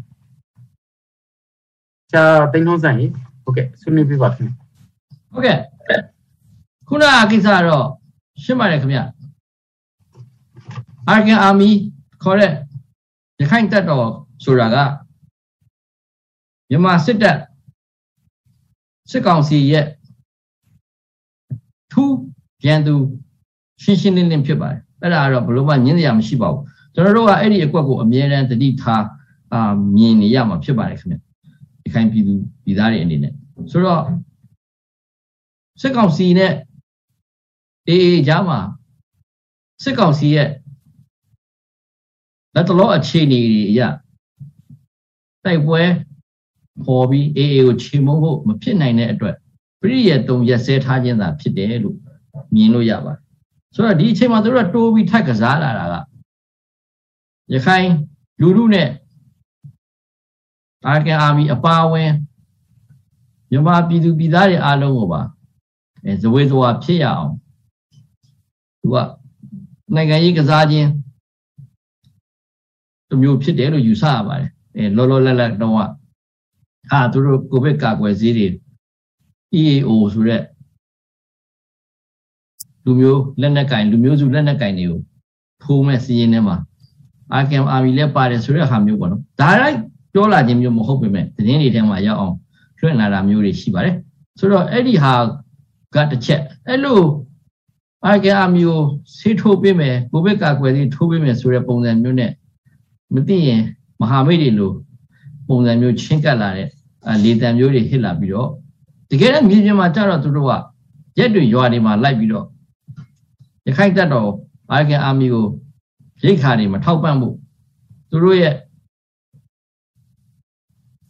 [2.12, 2.98] ဗျာဆရာတိန်ထုံးဆိုင်
[3.44, 4.52] ဟုတ်ကဲ့ဆွေးနွေးပြီးပါခင်ဗျ
[5.32, 5.58] ဟုတ်ကဲ့
[6.88, 7.88] ခုနကကိစ္စတော့
[8.44, 9.04] ရှင်းပါတယ်ခင်ဗျာ
[11.08, 11.70] အာဂန်အာမီ
[12.24, 12.52] ခေါ်တဲ့
[13.42, 14.10] ရခိုင်တပ်တော်
[14.44, 14.76] ဆိုတာက
[16.70, 17.38] မြန်မာစစ်တပ်
[19.12, 19.86] စစ်ကောင်စီရဲ့
[21.92, 22.16] ထူး
[22.62, 22.96] ပြန်သူ
[23.84, 29.06] ရှင်းရှင်းလင်းလင်းဖြစ်ပါတယ်အဲ့ဒါကတော့ဘလို့မှညင်းစရာမရှိပါဘူးကျွန်တော်တို့ကအဲ့ဒီအကွက်ကိုအမြဲတမ်းတတိထား
[29.54, 31.16] အာမြင်နေရမှာဖြစ်ပါတယ်ခင်ဗျ
[31.84, 33.34] ဒီခိုင်ပြည်သူပြည်သားတွေအနေနဲ့
[33.72, 34.04] ဆိုတော့
[35.82, 36.54] စစ်ကောင်စီနဲ့
[37.88, 38.60] အေးအေးကြားမှာ
[39.84, 40.50] စစ်ကောင်စီရဲ့
[42.56, 43.82] လက်တလောအခြေအနေတွေအရ
[45.46, 45.82] တိုက်ပွဲ
[46.86, 49.36] ပေါ်ပြီးအေးအေးကိုချေမုန်းဖို့မဖြစ်နိုင်တဲ့အတွက်
[49.82, 51.98] ပြည့်ရဲ့တုံရက်စဲထားခြင်းသာဖြစ်တယ်လို့
[52.56, 53.20] မြင်လို့ရပါတယ်
[53.76, 55.96] ဆိုတော့ဒီအချိန်မှာသူတို့ကတိုးပြီးထပ်ကစားလာတာက
[57.54, 57.88] ရခိုင်
[58.42, 58.90] လူလူနဲ့
[60.88, 62.12] အာကန်အာမီအပါဝင်
[63.52, 65.22] မြန်မာပြည်သူပြည်သားတွေအားလုံးကိုပါ
[66.06, 67.34] အဲဇဝေဇဝါဖြစ်ရအောင်
[68.82, 68.96] သူက
[69.96, 70.90] နိုင်ငံရေးကစားခြင်း
[73.10, 74.59] တမျိုးဖြစ်တယ်လို့ယူဆရပါတယ်အဲ
[74.96, 78.48] လောလောလတ်လတ်တော့ဟာသူတို့ကိုဗစ်ကာကွယ်ဆေးတွေ
[79.62, 80.42] EAO ဆိုတဲ့
[82.86, 85.00] လူမျိုးလက်နက်ကင်လူမျိုးစုလက်နက်ကင်တွေကို
[85.64, 86.58] ထိုးမဲ့စီးရင်ထဲမှာ
[87.34, 89.78] အာကမ်အာမီလည်းပါတယ်ဆိုတဲ့ဟာမျိုးပေါ့နော်ဒါရိုက်
[90.14, 92.36] ပြောလာခြင်းမျိုးမဟုတ်ပေမဲ့သတင်းတွေထဲမှာရောက်အောင်
[92.80, 93.96] လွှင့်လာတာမျိုးတွေရှိပါတယ်
[94.40, 95.14] ဆိုတော့အဲ့ဒီဟာ
[95.96, 97.02] ကတစ်ချက်အဲ့လို
[98.06, 98.82] အာကမ်အာမီကို
[99.18, 102.32] ဆေးထိုးပေးမယ်ကိုဗစ်ကာကွယ်ဆေးထိုးပေးမယ်ဆိုတဲ့ပုံစံမျိုးနဲ့
[103.14, 103.64] မသိရင်
[104.00, 104.72] မဟာမိတ်တွေလို
[105.48, 106.68] ပုံစံမျိုးချင်းကပ်လာတဲ့
[107.24, 108.50] လေတံမျိုးတွေဟစ်လာပြီးတော့
[109.10, 110.54] တကယ်တော့မြေပြင်မှာကြတော့သူတို့က
[111.20, 112.46] ရက်တွေရွာတွေမှာလိုက်ပြီးတော့
[113.68, 114.30] ရခိုင်တပ်တော်
[114.72, 115.46] အာကန်အာမီကို
[116.24, 117.36] ရိတ်ခါတွေမထောက်ပံ့ဖို့
[118.10, 118.56] သူတို့ရဲ့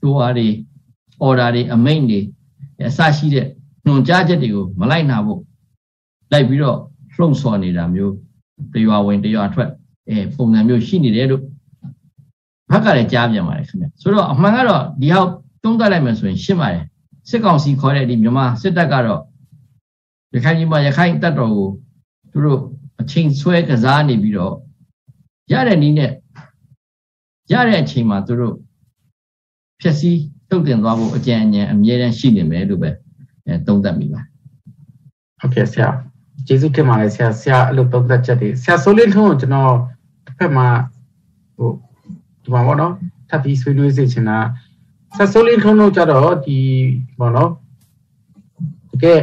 [0.01, 0.47] ဒိုအားတွေ
[1.21, 2.19] အော်ဒါတွေအမိန့်တွေ
[2.87, 3.47] အစရှိတဲ့
[3.85, 5.41] ညွန်ကြားချက်တွေကိုမလိုက်နာဖို့
[6.31, 6.77] လိုက်ပြီးတော့
[7.15, 8.13] လှုံ့ဆော်နေတာမျိုး
[8.73, 9.69] တရွာဝင်တရွာထွက်
[10.09, 11.43] အဲပုံစံမျိုးရှိနေတယ်လို့
[12.71, 15.29] ဘက်ကလည်းကြားပြန်ပါတယ်ခင်ဗျဆိုတော့အမှန်ကတော့ဒီဟောက်
[15.63, 16.83] တုံးတက်လိုက်မယ်ဆိုရင်ရှင်းပါတယ်
[17.29, 19.21] စစ်ကောင်စီခေါ်တဲ့ဒီမြန်မာစစ်တပ်ကတော့
[20.33, 21.69] ရခိုင်ပြည်မှာရခိုင်တပ်တော်ကို
[22.31, 22.61] သူတို့
[23.01, 24.53] အချိန်ဆွဲကစားနေပြီးတော့
[25.51, 26.11] ရတဲ့နည်းနဲ့
[27.51, 28.55] ရတဲ့အချိန်မှာသူတို့
[29.79, 32.89] ဖြည့်ဆည်းတုတ်တင်သွားဖို့အကြံဉာဏ်အမြဲတမ်းရှိနေမယ်လို့ပဲ
[33.45, 34.21] အဲသုံးသပ်မိပါ
[35.39, 35.89] ဟုတ်ကဲ့ဆရာ
[36.47, 39.73] ကျေးဇူးတင်ပါတယ်ဆရာဆရာအဲ့လိုသုံးသပ်ချက်တွေဆရာဆိုလင်းထုံးကိုကျွန်တော်
[40.25, 40.67] တစ်ဖက်မှာ
[41.57, 41.69] ဟို
[42.43, 42.93] ဒီမှာပေါ့နော်
[43.29, 44.37] ထပ်ပြီးဆွေးနွေးစေချင်တာ
[45.17, 46.57] ဆက်ဆိုးလေးထုံးလို့ကြတော့ဒီ
[47.19, 47.51] ဘောနော်
[48.91, 49.21] တကယ်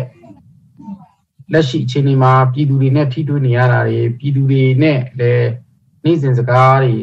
[1.53, 5.51] လက်ရှိအခြေအနေမှာပြည်သူတွေနဲ့ထိတွေ့နေရတာတွေပြည်သူတွေနဲ့လည်း
[6.05, 6.95] နေ့စဉ်စကားတွေ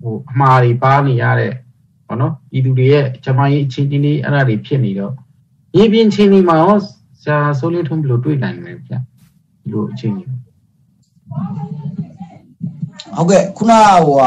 [0.00, 1.52] ဟိုအမှားတွေပါနေရတဲ့
[2.08, 5.14] ဘောနော်ပြည်သူတွေရဲ့ဂျမန်ရေးအခြေအနေတွေအဲ့ဒါတွေဖြစ်နေတော့
[5.76, 6.76] ရေပြင်အခြေအနေမှာရော
[7.22, 8.92] ဆရာဆိုးလေးထုံးဘယ်လိုတွေ့နိုင်လဲဗျ
[9.62, 13.72] ဒီလိုအခြေအနေဟုတ်ကဲ့ခုန
[14.06, 14.22] ဟိုက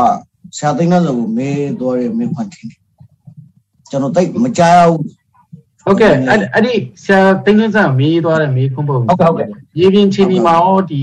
[0.57, 2.81] ဆရာသိန်းတော့မေးသွားတယ်မေးခွန်းတင်တယ်
[3.89, 5.01] ကျွန်တော်တိတ်မကြားဘူး
[5.85, 9.47] ဟုတ်ကဲ့အဲ့အဲ့ဒီဆရာတင်းတင်းဆန်မေးသွားတယ်မေးခွန်းပုံဟုတ်ကဲ့ဟုတ်ကဲ့
[9.79, 11.01] ရေပြင်ချင်းဒီမှာရောဒီ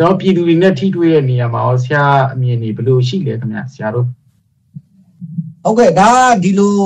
[0.00, 4.06] တော့ပြည်သူတွေနဲ့ထိတွေ့တဲ့နေရာမှာရောဆရာအမြင်တွေဘယ်လိုရှိလဲခင်ဗျဆရာတို့
[5.64, 6.10] ဟုတ်ကဲ့ဒါ
[6.42, 6.76] ဒီလို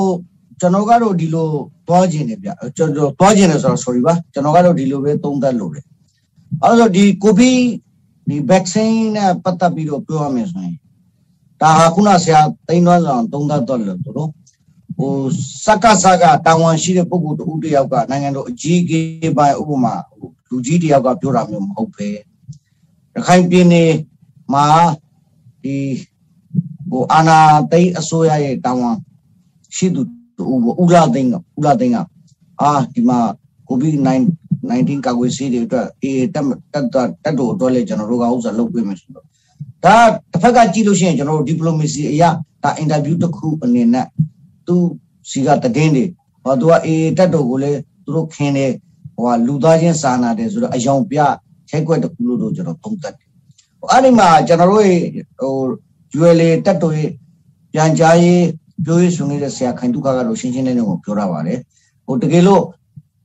[0.60, 1.48] ကျွန်တော်ကတော့ဒီလို
[1.88, 5.84] သွားခြင်းနေဗျကျွန်တော်သွားခြင်းနေဆိုတော့ sorry ပါကျွန်တော်ကတော့ဒီလိုပဲသုံးသပ်လို့တယ်
[6.62, 7.58] အဲဆိုဒီကိုဗစ်
[8.28, 10.76] ဒီ vaccine နဲ့ပတ်သက်ပြီးတော့ပြောရမယ်ဆိုရင်
[11.60, 14.30] ဒါဟာခုနဆရာတိန်းသွန်းဆောင်သုံးသပ်တော့လို့တို့
[14.98, 15.14] ဟို
[15.64, 19.00] စက္ကစကတာဝန်ရှိတဲ့ပုဂ္ဂိုလ်တူတယောက်ကနိုင်ငံတော်အကြီးအကဲ
[19.36, 19.94] ပိုင်းဥပမာ
[20.48, 22.16] လူကြီးတယောက်ကပြောတာမျိုးမဟုတ်ပဲရ
[23.26, 23.92] ခိုင်ပြည်နယ်
[24.52, 24.66] မှာ
[25.62, 25.76] ဒီ
[26.90, 27.38] ဟိုအာနာ
[27.72, 28.94] သိအစိုးရရဲ့တာဝန်
[29.76, 30.02] ရှိသူ
[30.82, 31.98] ဦးလာသိန်းကဦးလာသိန်းက
[32.60, 33.18] အာဒီမှာ
[33.68, 36.86] ကိုဗစ်19ကာကွယ်ဆေးတွေအတွက်အေးတက်တက်
[37.24, 39.26] တက်တို့အတွက်လည်းကျွန်တော်တို့ကဥစ္စာလုပ်ပေးမယ်ဆိုတော့
[39.84, 39.96] ဒါ
[40.32, 42.28] တစ်ဖက်ကကြည့်လို့ရှိရင်ကျွန်တော်တို့ diplomacy အရာ
[42.62, 44.06] ဒါ interview တစ်ခုအနေနဲ့
[44.66, 44.74] သူ
[45.30, 46.04] စီကတည်င်းတွေ
[46.42, 48.72] ဟောသူကအေးတက်တော်ကိုလည်းသူတို့ခင်းတယ်
[49.16, 51.18] ဟိုလူသားချင်းစာနာတယ်ဆိုတော့အယောင်ပြ
[51.70, 53.28] ချိတ်ွက်တခုလို့တော့ကျွန်တော်သုံးသပ်တယ်
[53.90, 54.84] အဲ့ဒီမှာကျွန်တော်တို့
[55.40, 55.54] ဟို
[56.18, 57.10] ULA တက်တော်ရဲ့
[57.72, 58.44] ပြန်ကြားရေး
[58.84, 61.58] ပြောရေးဆိုနေတဲ့ဆရာခိုင်တုခကတော့ရှင်းရှင်းလင်းလင်းကိုပြောရပါတယ်
[62.06, 62.62] ဟိုတကယ်လို့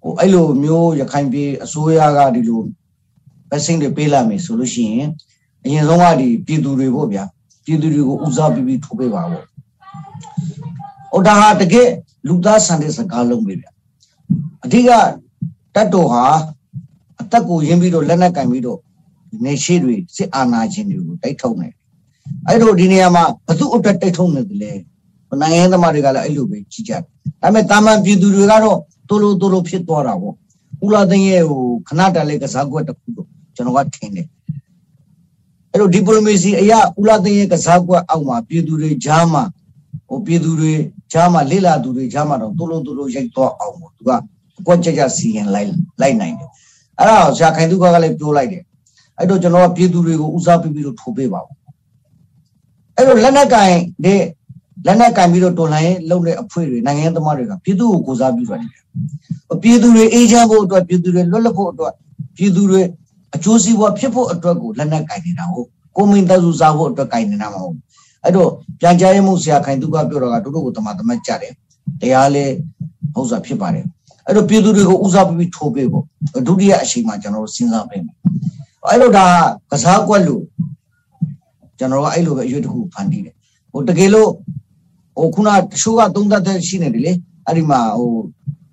[0.01, 2.61] ဟိုအဲ့လိုမျိုးရခိုင်ပြည်အစိုးရကဒီလို
[3.49, 5.09] ဗက်ဆင်းတွေပေးလာမယ်ဆိုလို့ရှိရင်
[5.65, 7.23] အရင်ဆုံးကဒီပြည်သူတွေပေါ့ဗျာ
[7.65, 9.43] ပြည်သူတွေကိုဦးစားပေးပြီးထိုးပေးပါပေါ့
[11.11, 11.89] ဟိုဒါဟာတကယ်
[12.27, 13.65] လူသားဆန်တဲ့စကားလုံးပဲဗျ
[14.65, 14.89] အဓိက
[15.75, 16.23] တတ်တော်ဟာ
[17.21, 18.79] အသက်ကိုရင်းပြီးတော့လက်နက်ကင်ပြီးတော့
[19.45, 21.69] နေရှိတွေစစ်အာဏာရှင်တွေကိုတိုက်ထုတ်နေ
[22.47, 24.71] အဲ့တော့ဒီနေရာမှာဘသူအတွက်တိုက်ထုတ်နေတယ်လဲ
[25.41, 27.07] နိုင်ငံသမားတွေကလည်းအဲ့လိုပဲကြည့်ကြတယ်ဒါ
[27.41, 30.35] ပေမဲ့တာမန်ပြည်သူတွေကတော့တိုးလို့တိုးလို့ဖြစ်သွားတာပေါ့
[30.85, 34.27] ဦးလာသိန်းရဲ့ဟိုခဏတလေးကစားကွက်တစ်ခုတော့ကျွန်တော်ကထင်တယ်
[35.71, 39.43] အဲ့တော့ဒီပလိုမေစီအရာဦးလာသိန်းရဲ့ကစားကွက်အောက်မှာပြည်သူတွေကြားမှာ
[40.07, 40.73] ဟိုပြည်သူတွေ
[41.13, 44.11] ကြားမှာလိလာသူတွေကြားမှာတော့တိုးလို့တိုးလို့ရိုက်တော့အောင်ပေါ့သူက
[44.59, 45.69] အကွက်ကြကြစီရင်လိုက်
[46.01, 46.49] လိုက်နိုင်တယ်
[46.99, 48.63] အဲ့ဒါဆရာခိုင်သူကလည်းပြောလိုက်တယ်
[49.17, 51.49] အဲ့တော့ကျွန်တော်ကပြည်သူတွေကိုဦးစားပေးပြီးတော့ထိုးပေးပါဦး
[52.95, 53.73] အဲ့တော့လက်နက်ကင်
[54.05, 54.21] တဲ့
[54.85, 58.61] လက်နက်ကင်ပြီးတော့တော်လှန်ရေးလုပ်တဲ့အဖွဲ့တွေနိုင်ငံသမားတွေကပြည်သူကိုကိုစားပြုတယ်
[59.61, 61.93] ပြည်သူတွေအေးချမ်းဖို့အတွက်ပြည်သူတွေလွတ်လပ်ဖို့အတွက်
[62.37, 62.81] ပြည်သူတွေ
[63.35, 67.75] အကျိုးစီးပွားဖြစ်ဖို့အတွက်ကိုလက်နက်ကင်နေတာဟုတ်ကိုမင်းတစုစားဖို့အတွက်ကင်နေတာမဟုတ်
[68.23, 71.53] အဲ့တော့ပြန်ကြားရေးမှုဆရာခိုင်သူကပြောတော့ကတို့တို့ကိုတမတမတ်ကြတယ်
[72.01, 72.45] တရားလဲ
[73.13, 73.85] ဟုတ်စွာဖြစ်ပါတယ်
[74.25, 76.05] အဲ့တော့ပြည်သူတွေကိုဦးစားပေးပြီးထိုးပေးဖို့
[76.47, 78.15] ဒုတိယအချိန်မှာကျွန်တော်တို့စဉ်းစားပေးမယ်
[78.87, 79.25] အဲ့တော့ဒါ
[79.71, 80.43] ကစားကွက်လို့
[81.79, 83.35] ကျွန်တော်ကအဲ့လိုပဲအရွေးတစ်ခုဖန်တီးတယ်
[83.71, 84.29] ဟိုတကယ်လို့
[85.17, 87.11] ဟိုခုနတချို့ကသုံးသပ်တဲ့ရှိနေတယ်လေ
[87.45, 88.11] အဲ့ဒီမှာဟို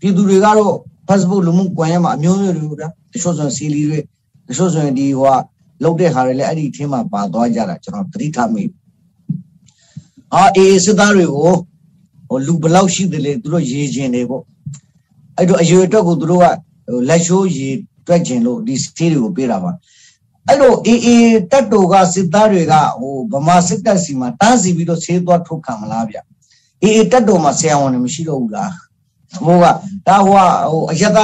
[0.01, 0.75] ပြည်သူတွေကတော့
[1.09, 3.99] Facebook လူမှုကွန်ရက်မှာအမျိုးမျိုးတွေဗျာတချို့ဆိုရင်စီလီတွေ
[4.47, 5.39] တချို့ဆိုရင်ဒီဟိုက
[5.83, 8.65] လောက်တဲ့ဟာတွေလည်းအဲ့ဒီအထင်းမှာပါသွားကြတာကျွန်တော်သတိထားမိ
[10.35, 11.53] အာအေးစစ်သားတွေကို
[12.29, 14.43] ဟိုလူဘလောက်ရှိတယ်လေသူတို့ရေးခြင်းတွေပေါ့
[15.37, 16.47] အဲ့တော့အရွယ်အတွက်ကိုသူတို့က
[16.89, 19.73] ဟိုလက်ရှိုးရေးတွက်ခြင်းလို့ဒီစီးတွေကိုပေးတာပါ
[20.49, 26.17] အဲ့တော့အေးအေးတက်တိုကစစ်သားတွေကဟိုဗမာစစ်တပ်စီမှာတားစီပြီးတော့ဆေးသွားထုတ်ခံမလားဗျ
[26.83, 28.73] အေးအေးတက်တိုမှာဆရာဝန်တွေမရှိတော့ဘူးလား
[29.45, 29.67] ဘိုးက
[30.07, 30.35] ဒါဟို
[30.71, 31.19] ဟိုအယတ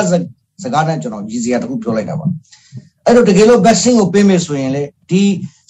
[0.63, 2.27] စကားနဲ့ကျွန်တော်ကြီးစရာတခုပြောလိုက်တာပါ
[3.07, 5.23] အဲ့တော့တကယ်လို့ vaccine ကိုပေးမယ်ဆိုရင်လေဒီ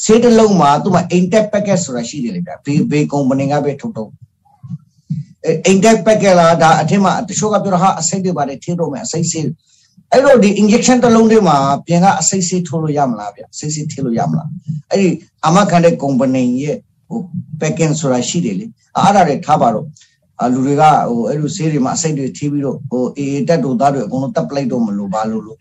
[0.04, 4.10] ဆေးတစ်လုံးမှာသူ့မှာ intact packet ဆိုတာရှိတယ်လေဗျဘေးဘေး company ကပဲထုတ်ထုတ်
[5.70, 9.44] intact packet လားဒါအထက်မှာတချို့ကပြောတာဟာအစိတ်တွေပါတယ်ထည့်တော့မယ်အစိတ်ဆေး
[10.12, 14.48] အဲ့တော့ဒီ injection တစ်လုံးတွေမှာပြင်ကအစိတ်ဆေးထိုးလို့ရမလားဗျအစိတ်ဆေးထည့်လို့ရမလား
[14.90, 15.08] အဲ့ဒီ
[15.46, 16.76] အမခံတဲ့ company ရဲ့
[17.08, 17.20] ဟို
[17.60, 18.66] packet ဆိုတာရှိတယ်လေ
[18.96, 19.86] အဲ့ဒါတွေထားပါတော့
[20.52, 25.58] လူတွေကဟိုအဲ့လိုဆေးတွေမှာအစိတ်တွေထည့်ပြီးတော့ဟိုအေးတက်တို့သားတွေအကုန်လုံးတက်ပလိုက်တော့မလို့ဘာလို့လို့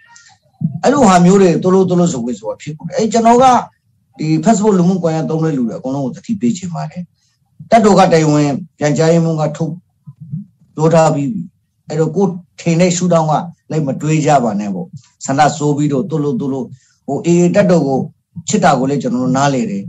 [0.83, 3.45] အဲ့လိုဟာမျိုးတွေတိုးလို့တိုးလို့ဆိုပြီးဆိုတာဖြစ်ကုန်တယ်အဲ့ကျွန်တော်က
[4.19, 7.03] ဒီ Facebook လူမှုကွန်ရက်သုံးတဲ့လူတွေအကုန်လုံးကိုသတိပေးချင်ပါတယ်
[7.69, 9.71] တက်တို့ကတိုင်ဝင်ပြန်ကြားရေးမှူးကထုတ်
[10.75, 11.29] ပြောထားပြီး
[11.87, 12.25] အဲ့တော့ကို
[12.59, 13.33] ထင်တဲ့ရှူတောင်းက
[13.71, 14.87] လိုက်မတွေးကြပါနဲ့ပေါ့
[15.25, 16.65] ဆန္ဒစိုးပြီးတော့တိုးလို့တိုးလို့
[17.07, 17.99] ဟိုအေးတက်တို့ကို
[18.47, 19.83] ချစ်တာကိုလည်းကျွန်တော်တို့နားလေတယ်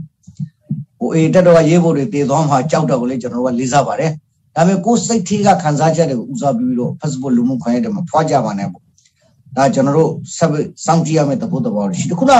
[0.99, 4.11] ဟိုအေးတက်တို့ကရေးဖို့တွေတည်သွားမှကြောက်တာကိုလည်းကျွန်တော်တို့ကလေးစားပါတယ်
[4.55, 8.82] ဒါပေမဲ့ကိုယ်စိတ်သေးကခံစားချက်တွေကိုဦးစားပြီးတော့ Facebook လူမှုခွင့်ရတဲ့မှာဖွာကြပါနဲ့ပေါ့
[9.55, 10.49] ဒါကျွန်တော်တို့ဆက်
[10.85, 12.33] စောင့်ကြည့်ရမယ့်သဘောတဘောရှိတခုန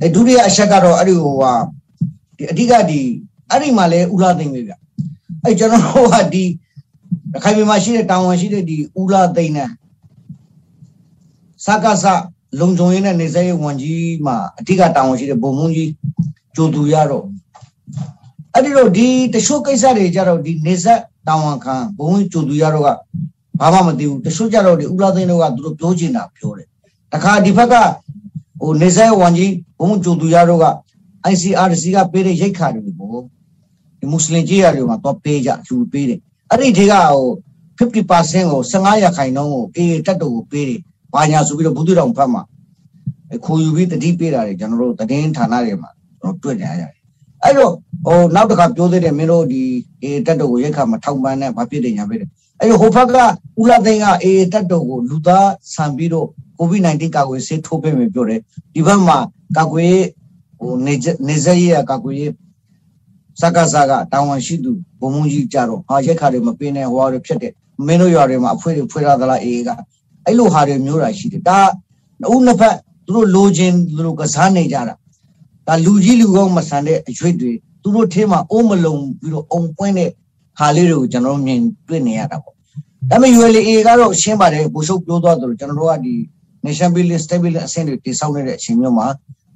[0.00, 1.52] အဲဒုတိယအချက်ကတော့အဲ့ဒီဟိုဟာ
[2.38, 3.00] ဒီအဓိကဒီ
[3.50, 4.72] အဲ့ဒီမှာလဲဥလာသိမ့်ပဲဗျ
[5.44, 6.44] အဲ့ကျွန်တော်တို့ကဒီ
[7.32, 9.68] ရခိုင်ပြည်မှာရှိတဲ့တောင်ဝန်ရှိတဲ့ဒီဥလာသိမ့်နဲ့
[11.64, 12.04] စကားစ
[12.60, 15.90] လုံခြုံရေးနဲ့နေဆက်ရေးဝန်ကြီးမှာအဓိကတောင်ဝန်ရှိတဲ့ဘုံမုန်းကြီး
[16.56, 17.24] ကျိုသူရတော့
[18.54, 22.88] အဲ့ဒီတော့ဒီတချို့ကိစ္စတွေကြတော့ဒီနေဆက်တောင်ဝန်ခံဘုံမုန်းကျိုသူရတော့က
[23.60, 26.68] ဘာမှမသိဘူးတချို့ကြတော့ဒီဥလာသိန်းတို့ကသူတို့ပြောချင်တာပြောတယ်
[27.12, 27.74] တခါဒီဘက်က
[28.60, 30.66] ဟိုနေဆက်ဝန်ကြီးဘုံကျိုသူရတို့က
[31.32, 33.22] ICRC ကပေးတဲ့ရိတ်ခါတွေပေါ့
[33.98, 36.20] ဒီမွတ်စလင်ကြီးရတွေမှာတော့ပေးကြလူပေးတယ်
[36.50, 37.26] အဲ့ဒီတွေကဟို
[37.78, 40.80] 50%ကို15ရာခိုင်နှုန်းကိုအေးတက်တော့ကိုပေးတယ်
[41.14, 42.42] ဘာညာဆိုပြီးတော့ဘူးတူတောင်ဖတ်မှာ
[43.44, 46.92] ခိုးယူပြီးတတိပေးတာတွေကျွန်တော်တို့တည်င်းဌာနတွေမှာကျွန်တော်တွေ့ကြရတယ်
[47.44, 47.72] အဲ့တော့
[48.06, 49.62] ဟိုနောက်တစ်ခါပြောသေးတယ်မင်းတို့ဒီ
[50.02, 53.16] အေးတက်တော့ကိုရိတ်ခါမှာထောက်ပန်းနဲ့ဘာဖြစ်တယ်ညာဖြစ်တယ် အဲ့ဒီဟိုဘက်က
[53.60, 58.40] ဦးလာသိန်းကအေးတက်တော့ကိုလူသားဆန်ပြီးတော့ COVID-19 ကာကွယ်ဆေးထိုးပေးမယ်ပြောတယ်
[58.74, 59.18] ဒီဘက်မှာ
[59.56, 59.96] ကာကွယ်
[60.58, 60.94] ဟိုနေ
[61.28, 62.32] နေစရေးကာကွယ်ရေး
[63.40, 64.70] စကားစကားတာဝန်ရှိသူ
[65.00, 67.52] ဘုံမကြီးကြတော့ဟာရက်ခါတွေမပင်းနဲ့ဟွာတွေဖြစ်တယ်
[67.86, 69.68] မင်းတို့ရွာတွေမှာအဖွေးတွေဖွေးရသလားအေးက
[70.26, 71.58] အဲ့လိုဟာတွေမျိုးတာရှိတယ်ဒါ
[72.32, 74.94] ဦးနှစ်ဖက်သူတို့လိုချင်သူတို့ကစားနေကြတာ
[75.66, 80.10] ဒါလူကြီးလူကောင်းမဆန်တဲ့အရွေ့တွေသူတို့ထဲမှာအိုးမလုံပြီးတော့အုံပွင့်တဲ့
[80.60, 82.54] ဟာလေးတွေကိုကျွန်တော်မြင်တွေ့နေရတာပေါ့
[83.10, 86.14] ဒါပေမဲ့ ULA ကတော့ရှင်းပါတယ်ဘူရှုပ်ပြောသွားသလိုကျွန်တော်တို့ကဒီ
[86.64, 89.06] nation building stable အဆင့်တွေတည်ဆောက်နေတဲ့အချိန်မျိုးမှာ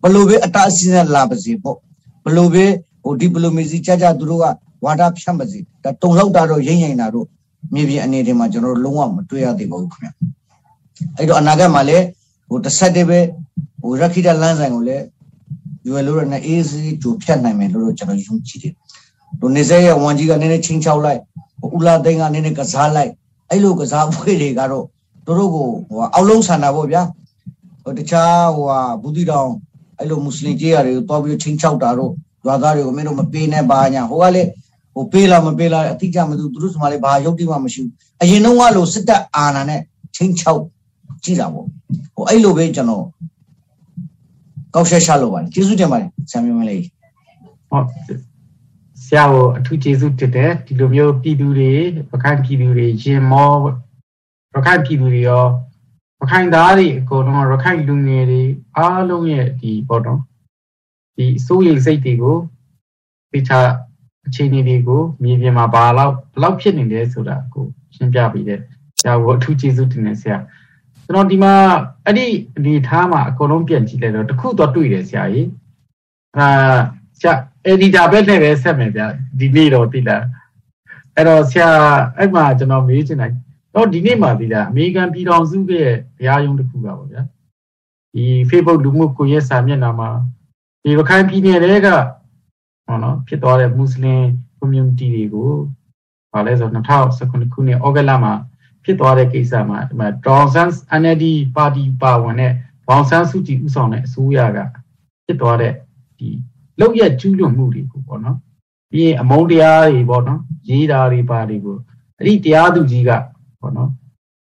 [0.02, 1.76] ဘလို့ပဲအတားအဆီးနဲ့လာပါစေပေါ့
[2.24, 2.64] ဘလို့ပဲ
[3.02, 4.44] ဟိုဒီပလိုမစီကြကြသူတို့က
[4.84, 7.26] ဝါဒဖြန့်ပါစေဒါတုံလောက်တာတော့ရိမ့်ရိမ့်တာတော့
[7.74, 10.08] မြေပြင်အနေတွေမှာကျွန်တော်တို့လုံးဝမတွေ့ရသေးပါဘူးခင်ဗျ
[11.16, 12.04] အဲ့တော့အနာဂတ်မှာလည်း
[12.48, 13.20] ဟိုတစ်ဆက်တည်းပဲ
[13.80, 15.04] ဟိုရခိတလမ်းဆိုင်ကိုလည်း
[15.88, 18.74] ရွယ်လို့ရတဲ့အေးစီကြိုဖြတ်နိုင်မယ်လို့ကျွန်တော်ယုံကြည်တယ်။
[19.40, 21.20] တို့နေစေရဲ့ဝန်ကြီးကနည်းနည်းချင်းချောက်လိုက်
[21.76, 23.10] ဦးလာသိန်းကနည်းနည်းကစားလိုက်
[23.50, 24.84] အဲ့လိုကစားပွဲတွေကတော့
[25.26, 27.02] တို့တို့ကိုဟိုအောက်လုံးဆန္ဒပေါ့ဗျာ
[27.82, 29.50] ဟိုတခြားဟိုဟာဘူးတီတောင်
[29.98, 32.12] အဲ့လိုမွတ်စလင်ကြီးရတယ်တွားပြီးချင်းချောက်တာတော့
[32.46, 34.42] ရွာသားတွေကိုမင်းတို့မပေးနဲ့ပါညာဟိုကလေ
[34.94, 37.92] ဟိုပေးလားမပေးလားအတိအကျမသိဘူးသူတို့စမလေးဘာရုပ်တိမှမရှိဘူး
[38.22, 39.80] အရင်တော့ကလို့စစ်တပ်အာဏာနဲ့
[40.16, 40.62] ချင်းချောက်
[41.24, 41.66] ကြည့်တာပေါ့
[42.14, 43.04] ဟိုအဲ့လိုပဲကျွန်တော်
[44.74, 46.82] ကောက်ရှက်ရှာလို့ပါတယ်ကျေးဇူးတင်ပါတယ်ဆရာမင်းမလေး
[47.70, 47.86] ဟုတ်
[49.06, 51.72] ဆရာကိုအထူးကျေးဇူးတင်တယ်ဒီလိုမျိုးပြည်သူတွေ
[52.10, 53.50] ပခိုင်ပြည်သူတွေရင်မော
[54.54, 55.44] ပခိုင်ပြည်သူတွေရော
[56.20, 58.42] ပခိုင်သားတွေအကုန်လုံးရခိုင်လူငယ်တွေ
[58.76, 60.20] အားလုံးရဲ့ဒီပေါ့နော်
[61.16, 62.36] ဒီစိုးရိမ်စိတ်တွေကို
[63.30, 63.52] သိချ
[64.26, 67.64] အခြေအနေတွေကိုမြေပြင်မှာဘာလောက်ဘလောက်ဖြစ်နေလဲဆိုတာကို
[67.94, 68.60] ရှင်းပြပေးတယ်
[69.00, 70.38] ဆရာကိုအထူးကျေးဇူးတင်တယ်ဆရာ
[71.04, 71.54] ကျွန်တော်ဒီမှာ
[72.04, 75.48] အဲ့ဒီအနေထားမှာအကုန်လုံးပြန်ကြည့်လိုက်တော့တခုတော့တွေ့တယ်ဆရာကြီး
[76.36, 76.46] အာ
[77.18, 77.34] ဆရာ
[77.70, 79.02] editor ပဲနဲ့ပဲဆက်မယ်ဗျ
[79.38, 80.24] ဒီနေ့တော့သိလား
[81.16, 81.70] အဲ့တော့ဆရာ
[82.16, 83.32] အဲ့မှာကျွန်တော်မေးချင်တယ်
[83.74, 87.22] တော့ဒီနေ့မှသိလားအမေရိကန်ပြည်ထောင်စုရဲ့ဘုရားယုံတစ်ခုပါဗောဗျာ
[88.14, 90.10] ဒီ Facebook လူမှုကွန်ရက်စာမျက်နှာမှာ
[90.82, 91.88] ဒီရခိုင်ပြည်နယ်တွေက
[92.86, 94.22] ဟောနော်ဖြစ်သွားတဲ့မွတ်စလင်
[94.58, 95.52] community တွေကို
[96.32, 98.32] ဘာလဲဆို2019ခုနှစ်ဩဂတ်လမှာ
[98.84, 100.68] ဖြစ်သွားတဲ့ကိစ္စမှာဒီမှာ Johnson
[101.00, 101.24] NLD
[101.56, 102.52] ပါတီပါဝင်တဲ့
[102.88, 104.58] ဘောင်ဆန်းစုကြည်ဥဆောင်တဲ့အစိုးရက
[105.24, 105.72] ဖြစ်သွားတဲ့
[106.18, 106.28] ဒီ
[106.80, 108.38] လောက်ရကျူးလွန်မှုတွေကိုပေါ့နော်
[108.90, 111.76] ပြီးရင်အမုန်းတရားတွေပေါ့နော်ရေးတာတွေပါတွေကို
[112.18, 113.10] အဲ့ဒီတရားသူကြီးက
[113.60, 113.90] ပေါ့နော်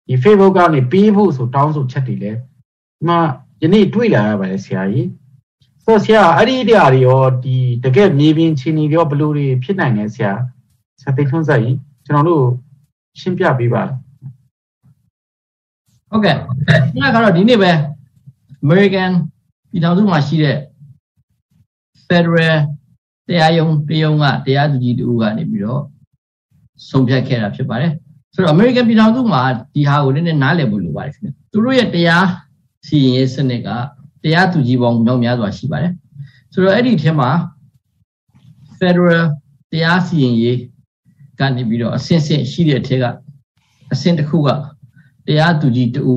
[0.07, 3.19] ဒီ Facebook ကနေပေးဖို့ဆိုတောင်းဆိုချက်တွေလဲဒီမှာ
[3.62, 5.09] ယနေ့တွေ့လာရပါတယ်ဆရာကြီး
[5.85, 10.33] ဆိုဆရာအဲ့ဒီတရားတွေရောဒီတကယ်မြေပြင်ချင်းတွေရောဘလို့တွေဖြစ်နိုင်လဲဆရာ
[11.01, 12.45] ဆရာသိထွန်းစားကြီးကျွန်တော်တို့
[13.21, 13.99] ရှင်းပြပေးပါလား
[16.11, 16.51] ဟုတ်ကဲ့ခု
[17.03, 17.71] နကတော့ဒီနေ့ပဲ
[18.65, 19.11] American
[19.71, 20.57] ပြည်ထောင်စုမှာရှိတဲ့
[22.09, 22.57] Federal
[23.29, 25.83] တရားရုံးတရားရုံးကတရားသူကြီးတူကနေပြီးတော့
[26.88, 27.92] ဆုံးဖြတ်ခဲ့တာဖြစ်ပါတယ်
[28.35, 29.42] ဆိုတော့ American ပြည်ထောင်စုမှာ
[29.75, 32.27] ဒီဟာကိုလည်းနားလည်ဖို့လိုပါတယ်ခင်ဗျသူတို့ရဲ့တရား
[32.87, 33.69] စီရင်ရေးစနစ်က
[34.23, 35.92] တရားသူကြီးပေါင်းမြောက်များစွာရှိပါတယ်
[36.53, 37.31] ဆိုတော့အဲ့ဒီထဲမှာ
[38.79, 39.25] Federal
[39.73, 40.59] တရားစီရင်ရေး
[41.40, 43.05] ကနေပြီးတော့အဆင့်ဆင့်ရှိတဲ့အထက်က
[43.92, 44.49] အဆင့်တစ်ခုက
[45.27, 46.14] တရားသူကြီးတူ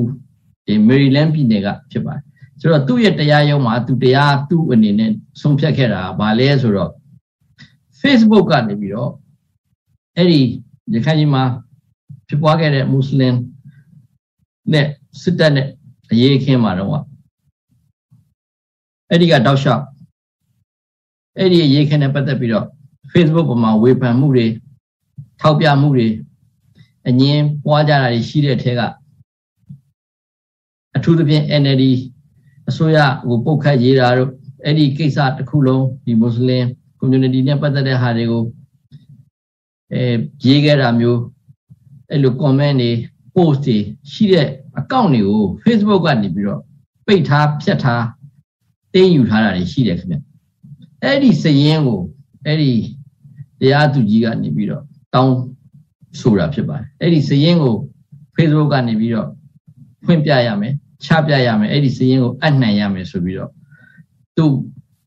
[0.66, 2.24] ဒီမေရီလန်းပြည်နယ်ကဖြစ်ပါတယ်
[2.60, 6.90] ဆိုတော့သူ့ရဲ့တရားရုံးမှာသူတရားသူ့အနေနဲ့ဆုံးဖြတ်ခဲ့တာဗာလဲဆိုတော့
[8.00, 9.12] Facebook ကနေပြီးတော့
[10.16, 10.40] အဲ့ဒီ
[10.92, 11.42] ရခိုင်ကြီးမှာ
[12.28, 13.34] ဖြစ်ပွားခဲ့တဲ့မွတ်စလင်
[14.72, 14.86] နဲ့
[15.22, 15.68] စစ်တပ်နဲ့
[16.10, 17.02] အရေးအခင်းမှာတော့
[19.10, 19.84] အဲ့ဒီကတောက်လျှောက်
[21.38, 22.66] အဲ့ဒီအရေးခင်းနဲ့ပတ်သက်ပြီးတော့
[23.12, 24.46] Facebook ပေါ်မှာဝေဖန်မှုတွေ
[25.40, 26.08] ထောက်ပြမှုတွေ
[27.08, 28.80] အငင်းပွားကြတာတွေရှိတဲ့အထက်က
[30.96, 31.84] အထူးသဖြင့် NLD
[32.70, 34.30] အစိုးရကိုပုတ်ခတ်ရေးတာတို့
[34.64, 36.64] အဲ့ဒီကိစ္စတစ်ခုလုံးဒီမွတ်စလင်
[37.00, 38.44] community နဲ့ပတ်သက်တဲ့ဟာတွေကို
[39.92, 40.02] အဲ
[40.44, 41.20] ရေးခဲ့တာမျိုး
[42.10, 42.90] အဲ့လို comment တွေ
[43.34, 43.78] post တွေ
[44.12, 44.48] ရှိတဲ့
[44.80, 46.60] account တွေကို Facebook ကနေပြီးတော့
[47.06, 48.04] ပိတ်ထားဖြတ်ထား
[48.94, 50.16] တင်းယူထားတာတွေရှိတယ်ခင်ဗျ
[51.04, 52.00] အဲ့ဒီစည်ရင်ကို
[52.46, 52.72] အဲ့ဒီ
[53.60, 55.36] တရားသူကြီးကနေပြီးတော့တောင်း
[56.20, 57.74] ဆိုတာဖြစ်ပါတယ်အဲ့ဒီစည်ရင်ကို
[58.36, 59.28] Facebook ကနေပြီးတော့
[60.04, 63.50] ဖွင့်ပြရမယ် ချပြရမယ်အဲ့ဒီစည်ရင်ကိုအနှံ့ရမယ်ဆိုပြီးတော့
[64.36, 64.52] သူ့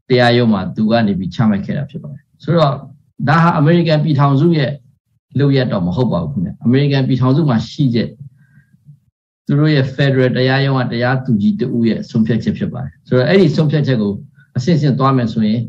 [0.09, 2.73] တရားရုံးမှာသူကနေပြီးချမှတ်ခဲ့တာဖြစ်ပါတယ်ဆိုတော့
[3.29, 4.71] ဒါဟာအမေရိကန်ပြည်ထောင်စုရဲ့
[5.39, 8.07] လုပ်ရတော့မဟုတ်ပါဘူးခင်ဗျအမေရိကန်ပြည်ထောင်စုမှာရှိတဲ့
[9.45, 14.13] သူတို့ရဲ့ Federal တရားရုံးကတရားသူကြီးတူရဲ့ဆုံးဖြတ်ချက်ဖြစ်ပါတယ်ဆိုတော့အဲ့ဒီဆုံးဖြတ်ချက်ကို
[14.57, 15.61] အစစ်စစ်သွားမယ်ဆိုရင်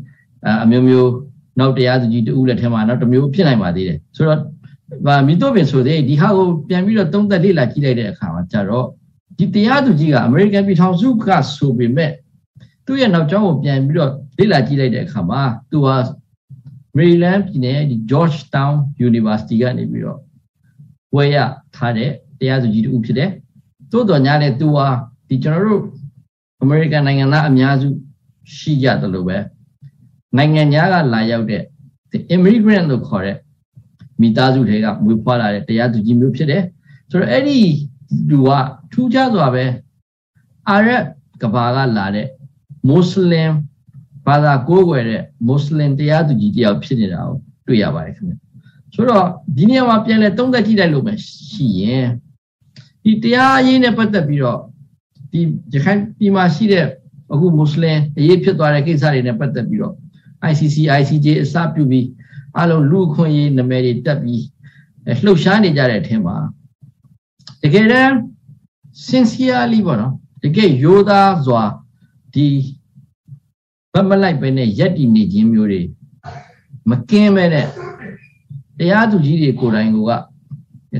[0.63, 1.11] အမျိုးမျိုး
[1.59, 4.39] နောက်တရားသူကြီးတူလက်ထဲမှာနောက်တစ်မျိုးဖြစ်နိုင်ပါသေးတယ်ဆိုတော့
[5.05, 8.87] ဗာမိတော့ပင်ဆိုတဲ့ဒီဟာကိုပြန်ပြီးတော့သုံးသက်လေ့လာကြည့်လိုက်တဲ့အခါမှာကျတော့
[9.37, 12.11] ဒီတရားသူကြီးကအမေရိကန်ပြည်ထောင်စုကဆိုပေမဲ့
[12.85, 15.95] သူ့ရဲ့နောက်ကျောင်းကိုပြန်ပြီးတော့လေ့လာကြည့်လိုက်တဲ့အခါမှာသူဟာ
[16.97, 18.73] Maryland ပြည်နယ်ဒီ Georgetown
[19.07, 20.19] University ကနေပြီးတော့
[21.15, 21.37] ဝယ်ရ
[21.75, 23.29] ထားတဲ့တရားသူကြီးတူဖြစ်တယ်။
[23.91, 24.87] သို့တော်ညာလေသူဟာ
[25.27, 25.83] ဒီကျွန်တော်တို့
[26.63, 27.87] American နိုင်ငံသားအများစု
[28.55, 29.37] ရှိကြတယ်လို့ပဲ
[30.37, 31.63] နိုင်ငံသားကလာရောက်တဲ့
[32.35, 33.37] immigrant လို့ခေါ်တဲ့
[34.21, 36.63] မိသားစုတွေကမွေးဖွားလာတဲ့တရားသူကြီးမျိုးဖြစ်တယ်။
[37.11, 37.57] ဆိုတော့အဲ့ဒီ
[38.29, 38.49] လူက
[38.91, 39.65] ထူးခြားစွာပဲ
[40.69, 41.03] အာရက်
[41.41, 42.27] ကဘာကလာတဲ့
[42.87, 43.51] မွတ်စလင်
[44.25, 47.37] ဘာသာကိုးကွယ်တဲ့မွတ်စလင်တရားသူကြီးတယောက်ဖြစ်နေတာကို
[47.67, 48.35] တွေ့ရပါတယ်ခင်ဗျ
[48.93, 51.13] ဆိုတော့ဒီနေရာမှာပြန်လဲသုံးသက်ကြည့်လိုက်လို့ပဲ
[51.51, 52.07] ရှိရင်
[53.03, 54.59] ဒီတရားရေးနဲ့ပတ်သက်ပြီးတော့
[55.31, 55.39] ဒီ
[55.73, 56.85] ရခိုင်ပြည်မှာရှိတဲ့
[57.31, 59.95] အခုမွတ်စလင်အရေးဖြစ်သွားတဲ့ကိစ္စတွေနဲ့ပတ်သက်ပြီးတော့
[60.51, 62.07] ICC ICJ အစပြုပြီး
[62.59, 64.43] အလုံးလူခွင့်ရေးနာမည်တွေတက်ပြီး
[65.25, 66.37] လှုပ်ရှားနေကြတဲ့အထင်မှာ
[67.61, 68.13] တကယ်တမ်း
[69.07, 70.13] sincerely ပေါ့နော်
[70.43, 71.63] တကယ်ရိုးသားစွာ
[72.33, 72.45] ဒီ
[73.93, 75.81] ဘက်မလိုက်ပဲနဲ့ရက်တည်နေခြင်းမျိုးတွေ
[76.89, 77.67] မကင်းပဲနဲ့
[78.77, 79.97] တရားသူကြီးတွေကိုယ်တိုင်က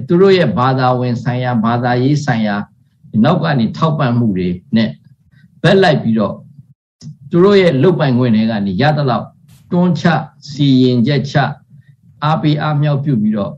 [0.08, 2.56] သူတို့ရဲ့ဘာသာဝင်ဆိုင်ရာဘာသာရေးဆိုင်ရာ
[3.24, 4.90] နောက်ကနေထောက်ပံ့မှုတွေနဲ့
[5.64, 6.36] ဘက်လိုက်ပြီးတော့
[7.30, 9.26] သူတို့ရဲ့လုတ်ပိုင်ခွင့်တွေကနေရသလောက်
[9.72, 10.06] တွန်းချ
[10.50, 11.36] စီရင်ချက်ချ
[12.24, 13.54] အားပေးအားမြောက်ပြုပြီးတော့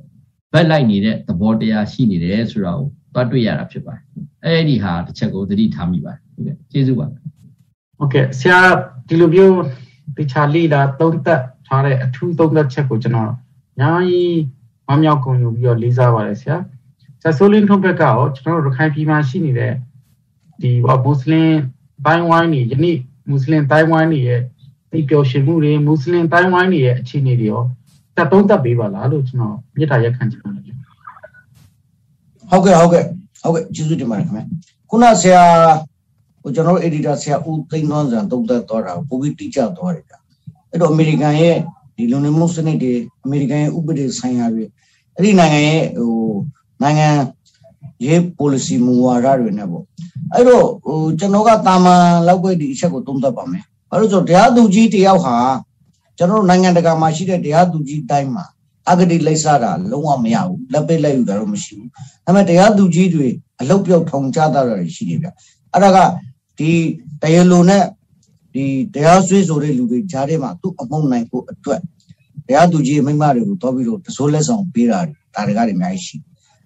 [0.54, 4.04] ဘက်လိုက်နေတဲ့သဘောတရားရှိနေတယ်ဆိုတာကိုသွားတွေ့ရတာဖြစ်ပါတယ်
[4.46, 8.60] အဲ့ဒီဟာတစ်ချက်ကိုသတိထားမိပါတယ်ဟုတ်ကဲ့ကျေးဇူးပါဟုတ်ကဲ့ဆရာ
[9.08, 9.58] ဒီလိုမျိုး
[10.18, 13.32] တခြားလေးလာသုံးသက်ထားတဲ့အထူးသုံးသက်ချက်ကိုကျွန်တော်
[13.80, 14.40] ညာကြီး
[14.88, 16.58] မမြောက်ကုန်ယူပြီးတော့လေးစားပါတယ်ဆရာ
[17.22, 19.74] ဆရာဆိုလင်းထုံးဘက်ကရောကျွန်တော်တို့ရခိုင်ပြည်မှာရှိနေတဲ့
[20.62, 20.72] ဒီ
[21.06, 21.52] မွတ်စလင်
[22.06, 22.98] တိုင်းဝိုင်းနေယနေ့
[23.30, 24.42] မွတ်စလင်တိုင်းဝိုင်းနေရဲ့
[24.92, 27.64] ဒီပျော်ရွှင်မှုတွေမွတ်စလင်တိုင်းဝိုင်းနေရဲ့အခြေအနေတွေရော
[28.18, 30.64] တက်သုံးသက်ပေးပါလားလို့ကျွန်တော်မြစ်တာရက်ခံချင်ပါတယ်
[32.50, 33.06] ဟုတ်ကဲ့ဟုတ်ကဲ့
[33.42, 34.42] ဟုတ်ကဲ့ကျေးဇူးတင်ပါတယ်ခင်ဗျ
[34.90, 35.44] ခုနဆရာ
[36.42, 40.14] ဟိုကျွန်တော်တို့ editor ဆရာဦးသိန်းသွန်းစံတုံးသက်သွားတာကိုပိုပြီးတိကျသွားတယ်ဗျ
[40.72, 41.58] အဲ့တော့အမေရိကန်ရဲ့
[41.96, 42.94] ဒီလုံနေမှုစနစ်တွေ
[43.26, 44.64] အမေရိကန်ရဲ့ဥပဒေဆိုင်ရာတွေ
[45.16, 46.14] အဲ့ဒီနိုင်ငံရဲ့ဟို
[46.82, 47.10] နိုင်ငံ
[48.06, 49.84] ရေး policy မူဝါဒတွေနဲ့ပေါ့
[50.34, 55.36] အဲ့တော့ဟိုကျွန်တော်ကတာမန်လောက်ပဲဒီအချက်ကိုသုံးသပ်ပါမယ်ဘာလို့ဆိုတရားသူကြီးတယောက်ဟာ
[56.18, 58.46] ကျွန်တော်နိုင်ငံတကာမှာရှိတဲ့တရားသူကြီးတိုင်းမှာ
[58.90, 63.28] အဂတိလိုက်စားတာလုံးဝမရဘူးလက်ပိတ်လိုက်ယူတာတော့မရှိဘူးဒါပေမဲ့တရားသူကြီးတွေ
[63.62, 65.28] အလုတ်ပြောက်ထုံချတာတွေရှိတယ်ဗျ
[65.74, 65.98] အဲ့ဒါက
[66.58, 66.72] ဒီ
[67.22, 67.84] တရားလိုနဲ့
[68.54, 71.82] ဒီဒီတရားဆွေးဆိုတဲ့လူတွေကြားထဲမှာသူ့အမုန်းနိုင်ဖို့အတွက်
[72.48, 75.00] တရားသူကြီးမိမတွေကိုတော့ပြီးတော့တစိုးလက်ဆောင်ပေးတာ
[75.36, 76.18] ဒါတွေကတွေအများကြီးရှိ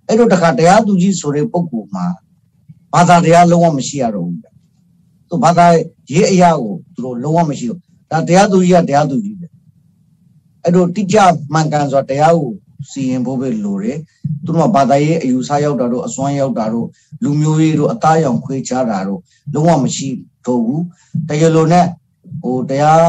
[0.07, 2.05] အဲ့တော့တခါတရားသူကြီးဆိုတဲ့ပုံကူမှာ
[2.93, 4.39] ဘာသာတရားလုံးဝမရှိရတော့ဘူး
[5.29, 5.65] သူဘာသာ
[6.13, 7.79] ရေးအရာကိုသူတို့လုံးဝမရှိဘူး
[8.11, 9.40] ဒါတရားသူကြီးကတရားသူကြီးပဲ
[10.63, 11.17] အဲ့တော့တိကျ
[11.54, 12.52] မှန်ကန်စွာတရားကို
[12.91, 13.97] စီရင်ဖို့ပဲလိုတယ်
[14.45, 16.88] သူတို့ကဘာသာရေးအယူဆရောက်တာတို့အစွမ်းရောက်တာတို့
[17.24, 19.19] လူမျိုးရေးတို့အသားရောင်ခွေးချတာတို့
[19.54, 20.08] လုံးဝမရှိ
[20.45, 20.84] တော့ဘူး
[21.30, 21.86] တရားလိုနဲ့
[22.41, 23.06] ဟိုတရား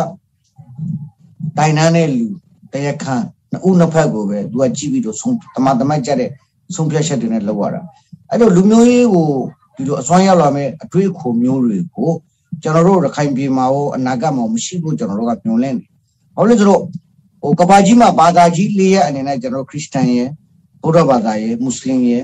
[1.58, 2.26] တိုင်တန်းတဲ့လူ
[2.72, 3.16] တရားခံ
[3.52, 6.30] နှစ်ဦးနှစ်ဖက်ကိုပဲသူကကြည့်ပြီးတော့ဆုံးတမန်တမတ်ကြတဲ့
[6.74, 7.82] ဆုံးဖြတ်ချက်တွေနဲ့လောက်ရတာ
[8.30, 9.28] အဲ့တော့လူမျိုးရေးကို
[9.76, 12.10] ဒီလိုအစွမ်းရောက်လာမဲ့အတွေ့အခေါ်မျိုးတွေကို
[12.62, 15.88] ကျွန်တော်တို့ရခိုင်ပြည်မှာရောအနာဂတ်မှာမရှိဘူးကျွန်တော်တို့ကညွှန်လင့်တယ်။
[16.36, 16.82] ဘာလို့လဲဆိုတော့
[17.42, 20.28] ဟိုကဘာကြီးမှာဘာသာကြီး၄ရဲ့အနေနဲ့ကျွန်တော်ခရစ်စတန်ရဲ့
[20.82, 22.22] ဗုဒ္ဓဘာသာရဲ့မွတ်စလင်ရဲ့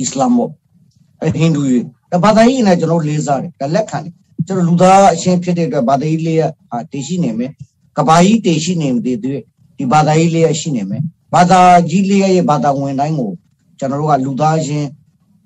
[0.00, 4.14] အစ္စလာမ်ရဲ့ဟိန္ဒူရဲ့ဒါဘာသာရေးနဲ့ကျွန်တော်လေးစားတယ်ဒါလက်ခံတယ်
[4.46, 7.50] ကျွန်တော်လူသားအရှင်ဖြစ်တဲ့အတွက်ဘာသာရေးလေးရဲ့ဟာတည်ရှိနေမယ်
[7.96, 9.42] ကဘာကြီးတည်ရှိနေတဲ့အတွက်
[9.78, 11.02] ဒီဘာသာရေးလေးရဲ့ရှိနေမယ်
[11.34, 11.60] ဘာသာ
[11.90, 13.32] ကြီးလေးရဲ့ဘာသာဝင်တိုင်းကို
[13.78, 14.88] ကျွန်တော်တို့ကလူသားချင်း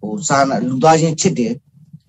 [0.01, 1.55] ဟိုစာလူသားချင်းချစ်တယ်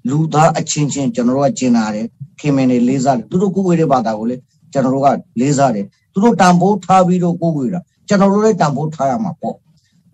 [0.10, 2.08] လူသားအချင်းချင်းကျွန်တော်တို့ကကျင်လာတယ်
[2.40, 4.36] ခင်မင်တွေလေးစားတယ်သူတို့ကိုယ်ဝေတဲ့ဘာသာကိုလေ
[4.74, 5.08] ကျွန်တော်တို့က
[5.40, 9.56] လေးစားတယ် သူတို့တန်ဖိုးထားပြီးတော့ကိုယ်ဝေတာကျွန်တော်တို့လည်းတန်ဖိုးထားရမှာပေါ့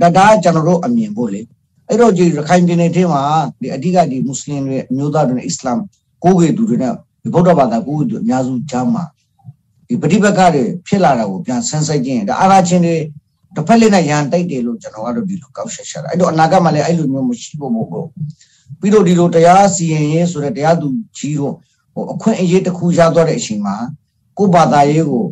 [0.02, 1.42] ဒါဒါကျွန်တော်တို့အမြင်ဖို့လေ
[1.88, 3.22] အဲ့တော့ဒီရခိုင်ပြည်နယ်ထဲမှာ
[3.62, 5.80] ဒီအဓိကဒီမွတ်စလင်တွေအမျိုးသားတွေနဲ့အစ္စလာမ်
[6.24, 9.04] ကိုယ်ဝေသူတွေနဲ့ဒီဗုဒ္ဓဘာသာကိုယ်ဝေသူအများစုကြားမှာ
[9.88, 12.96] ဒီပဋိပက္ခတွေဖြစ်လာတာကိုပြန်ဆန်းစစ်ခြင်းဒါအာရချင်းတွေ
[13.56, 21.54] တစ်ဖက်လေးနဲ့ရန်တိုက်တယ်လို့ကျွန်တော်ကတော့ဒီလိုကောက်ရှက်ရှာတာအဲ့တော့အနာဂတ်မှာလည်းအဲ့လိုမျိုးမရှိဖို့မဟုတ်ဘူးပြီးတော့ဒီလိုတရားစီရင်ရေးဆိုတဲ့တရားသူကြီးတို့
[21.94, 23.76] ဟိုအခွင့်အရေးတစ်ခုရသွားတဲ့အချိန်မှာ
[24.38, 25.24] ကိုယ်ဘာသာရေးကို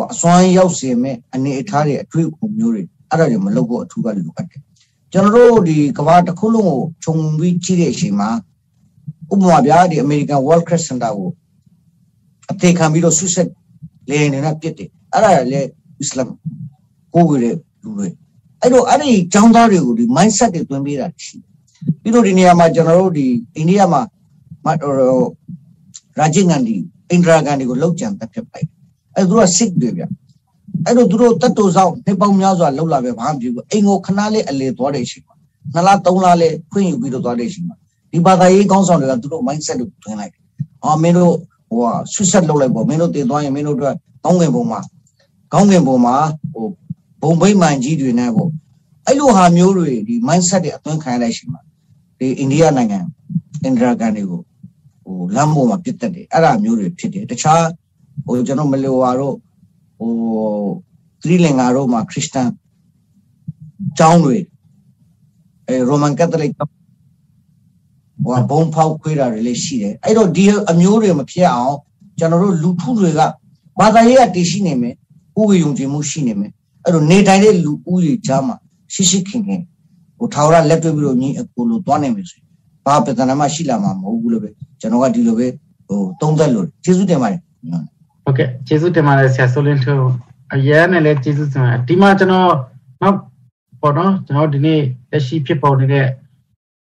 [0.00, 4.60] ဟိုအစွမ်းရောက်စေမဲ့အနေအထားတွေအတွေ့အကြုံမျိုးတွေအဲ့ဒါတွေမလုပ်ဖို့အထူးကလိုအပ်တယ်
[5.12, 8.30] ကျွန်တော်တို့ဒီကမ္ဘာတစ်ခုလုံးကိုခြုံပြီးကြည့်တဲ့အချိန်မှာ
[9.32, 11.28] ဥပမာဗျာဒီ American World Trade Center ကို
[12.50, 13.48] အသေးခံပြီးတော့ဆွဆက်
[14.10, 15.68] လေနေနဲ့ပြစ်တယ်အဲ့ဒါလည်း
[16.00, 16.30] အစ္စလာမ်
[17.14, 18.08] ကိုယ်ဝေတဲ့လူတွေ
[18.60, 24.02] အဲ့တော့အဲ့ဒီကျောင်းသားတွေကိုဒီ mindset တွေသွင်းပေးတာရှိတယ်ပြီးတော့ဒီနေရာမှာကျွန်တော်တို့ဒီအိန္ဒိယမှာ
[26.18, 26.76] ရာဂျင်ဂန်ဒီ
[27.10, 28.68] အိန္ဒရာဂန်ဒီကိုလောက်ကြံတက်ဖြစ်လိုက်
[29.16, 30.02] အဲ့သူတို့က sick တွေဗျ
[30.86, 35.34] အဲ့တော့သူတို့တတ်တူဆောင်နေပေါင်းများစွာလောက်လာပဲဘာမှမဖြစ်ဘူးအိမ်ကိုခဏလေးအလေသွားတဲ့ရှိမှာ
[35.74, 37.76] နှစ်လသုံးလလေးခွင့်ယူပြီးတော့သွားတဲ့ရှိမှာ
[38.12, 40.42] ဒီဘာသာရေးကောင်းဆောင်တွေကသူတို့ mindset ကိုတွင်းလိုက်တယ်
[40.84, 41.34] အော်မင်းတို့
[41.70, 41.80] ဟို
[42.12, 43.94] ဆွဆက်လောက်လိုက်ပေါ့မင်းတို့တည်သွားရင်မင်းတို့တို့
[44.24, 44.80] ကောင်းငင်ပုံမှာ
[45.52, 46.14] ကောင်းငင်ပုံမှာ
[46.52, 46.66] ဟို
[47.22, 48.50] ဘုံဘိမှန်ကြီးတွေနဲ့ပေါ့
[49.06, 51.60] အဲ့လိုဟာမျိုးတွေဒီ mindset တွေအသွင်းခံရတဲ့ရှိမှာ
[52.18, 52.98] ဒီအိန္ဒိယနိုင်ငံ
[53.64, 54.40] အင်ဒရာကန်တွေကို
[55.04, 57.64] ဟိုလမ်းပေါ်မှာပြစ်တက်တယ်အဲ့ဒါမျိုးတွေဖြစ်တယ်တခြား
[58.24, 59.36] ဟိုကျွန်တော်မလိုဝါတို့
[59.98, 60.12] ဟို
[61.22, 62.50] သီလင်္ကာတို့မှာခရစ်ယာန်
[63.98, 64.36] ကျောင်းတွေ
[65.66, 66.68] အဲရိုမန်ကက်သလစ်ဟို
[68.50, 71.76] ဘုံဖောက်ခွေးတာတွေလည်းရှိတယ်အဲ့တော့ဒီအမျိုးတွေမဖြစ်အောင်
[72.18, 73.20] ကျွန်တော်တို့လူထုတွေက
[73.78, 74.94] ဘာသာရေးကတည်ရှိနေမယ်
[75.40, 76.52] ဥပယုံကြည်မှုရှိနေမယ်
[76.84, 78.56] အဲ့တော့နေတိုင်းတဲ့လူဦးရေကြားမှာ
[78.94, 79.60] ရှိရှိခင်ခင်
[80.18, 82.46] ဟိုထာဝရလက်တွေ့ပြီးတော့ညီအကိုလိုသွားနိုင်မယ်ဆိုရင်
[82.84, 85.46] ဘာပြဿနာမှရှိလာမှာမဟုတ်ဘူးလို့ပဲကျွန်တော်ကဒီလိုပဲ
[85.88, 87.40] ဟိုသုံးသက်လို့ကျေးဇူးတင်ပါတယ်
[88.24, 90.00] ဟုတ်ကဲ့ကျေးဇူးတင်ပါတယ်ဆရာဆိုလင်းထွန်း
[90.54, 92.52] အရင်နဲ့လည်းကျေးဇူးတင်ပါတယ်ဒီမှာကျွန်တော်
[93.02, 93.18] နောက်
[93.80, 94.80] ပေါ့နော်ကျွန်တော်ဒီနေ့
[95.10, 96.06] လက်ရှိဖြစ်ပေါ်နေတဲ့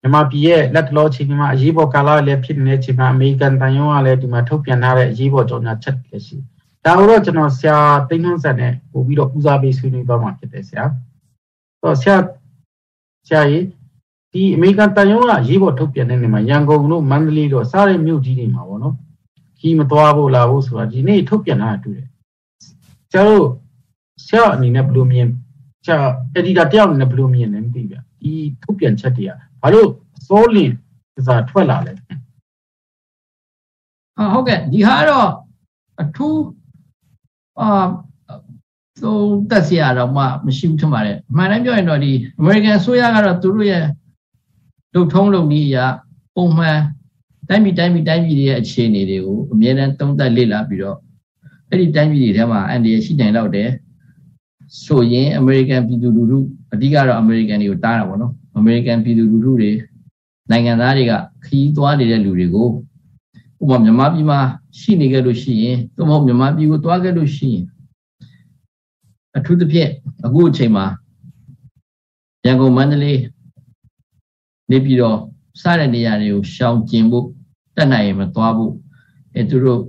[0.01, 6.37] မြန်မာပြည်ရဲ့လက်တလောချိန်မှာအရေးပေါ်ကာလလည်းဖြစ်နေတဲ့ချိန်မှာအမေရိကန်တန်ယုံကလည်းဒီမှာထုတ်ပြန်ထားတဲ့အရေးပေါ်ကြော်ညာချက်လည်းရှိ
[6.85, 7.77] ဒါတော့ကျွန်တော်ဆရာ
[8.09, 10.83] တိတ်နှုံးဆက်နဲ့ပို့ပြီးတော့ဦးစားပေးဆွေးနွေးသွားမှာဖြစ်တယ်ဆရာ
[11.81, 12.15] တော့ဆရာ
[13.27, 13.65] ဆရာကြီး
[14.31, 18.95] ဒီအမေရိကန်တန်ယုံကရေးပေါ်ထုတ်ပြန်တဲ့နေမှာရန်ကုန်တို့မန္တလေးတို့စားတဲ့မြို့ကြီးတွေမှာပေါ့နော်
[19.59, 22.07] ခီးမသွားဖို့လာဖို့ဆိုတာဒီနေ့ထုတ်ပြန်တာတူတယ်
[23.11, 23.45] ဆရာတို့
[24.27, 25.27] ဆရာအနေနဲ့ဘယ်လိုမြင်
[25.85, 25.97] ဆရာ
[26.33, 28.31] အက်ဒီတာတယောက်အနေနဲ့ဘယ်လိုမြင်လဲမသိဗျဒီ
[28.63, 29.31] ထုတ်ပြန်ချက်တွေက
[29.61, 29.89] ဘာလို့
[30.27, 30.71] စောလင်
[31.27, 31.93] စားထွက်လာလဲ
[34.33, 35.29] ဟုတ်ကဲ့ဒီဟာတော့
[36.01, 36.41] အထူး
[37.59, 37.87] အာ
[39.03, 43.85] သုံးသက်စရာတော့မှမရှိဘူးထင်ပါတယ်အမှန်တမ်းပြောရင်တော့ဒီ American ဆိုရကတော့သူတို့ရဲ့
[44.93, 45.85] လုံထုံးလုံနည်းအရာ
[46.35, 46.79] ပုံမှန်
[47.49, 50.97] တိုင်းပြည်တိုင်းပြည်တိုင်းပြည်တွေရဲ့အခြေအနေတွေကိုအမြဲတမ်းသုံးသပ်လေ့လာပြီးတော့
[51.69, 53.69] အဲ့ဒီတိုင်းပြည်တွေထဲမှာအန်ဒီရရှိနိုင်တော့တယ်
[54.83, 56.39] ဆိုရင် American ပြည်သူလူထု
[56.73, 59.71] အဓိကတော့ American တွေကိုတားတာပေါ့နော် American ပြည်သူလူထုတွေ
[60.51, 61.13] နိုင်ငံသားတွေက
[61.45, 62.69] ခီးသွားနေတဲ့လူတွေကို
[63.61, 64.39] ဥပမာမြန်မာပြည်မှာ
[64.79, 67.65] ရှိနေခဲ့လို့ရှိရင်သို့မဟုတ်မြန်မာပြည်ကိုသွားခဲ့လို့ရှိရင်
[69.37, 69.91] အထူးသဖြင့်
[70.25, 70.85] အခုအချိန်မှာ
[72.45, 73.21] ရန်ကုန်မန္တလေး
[74.71, 75.17] နေပြည်တော်
[75.61, 77.27] စတဲ့နေရာတွေကိုရှောင်ကျင်ဖို့
[77.77, 78.73] တက်နိုင်ရင်မသွားဖို့
[79.35, 79.81] အဲသူတို့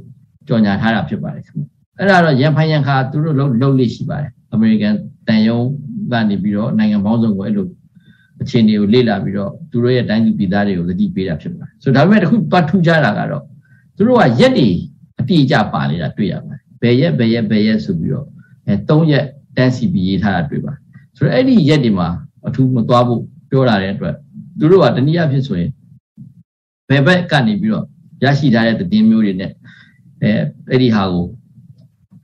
[0.48, 1.64] ကြော်ညာထားတာဖြစ်ပါတယ်ခင်ဗျ
[1.98, 4.94] အဲ့ဒါတော့ရန်ဖိုင်ရန်ခါသူတို့လုံးလုံးလေးရှိပါတယ်အမေရိကန်
[5.28, 5.60] တန်ယုံ
[6.12, 7.66] ကနေပြီးတော့နိုင်ငံပေါင်းစုံကိုအဲ့လို
[8.42, 13.44] အခြေအနေကိုလေ့လာပြီးတော့သူတို့ရဲ့တိုင်းသူပြည်သားတွေကိုသတိပေးတာဖြစ်ပါတယ်ဆိုဒါပေမဲ့တခုပတ်ထူးကြတာကတော့
[13.96, 14.68] သူတို့ကရက်တွေ
[15.28, 18.26] တိအကျပါနေတာတွေ့ရပါတယ်ဘယ်ရက်ဘယ်ရက်ဘယ်ရက်ဆိုပြီးတော့
[18.66, 19.24] အဲ၃ရက်
[19.56, 20.72] တန်းစီပြီးရေးထားတာတွေ့ပါ
[21.16, 22.08] ဆိုတော့အဲ့ဒီရက်ဒီမှာ
[22.46, 24.14] အထူးမသွားဖို့ပြောလာတဲ့အတွက်
[24.58, 25.70] သူတို့ကတနည်းအားဖြင့်ဆိုရင်
[26.88, 27.86] ဘယ်ဘက်ကနေပြီးတော့
[28.22, 29.52] ရရှိထားတဲ့သတင်းမျိုးတွေနဲ့
[30.22, 30.30] အဲ
[30.70, 31.26] အဲ့ဒီဟာကို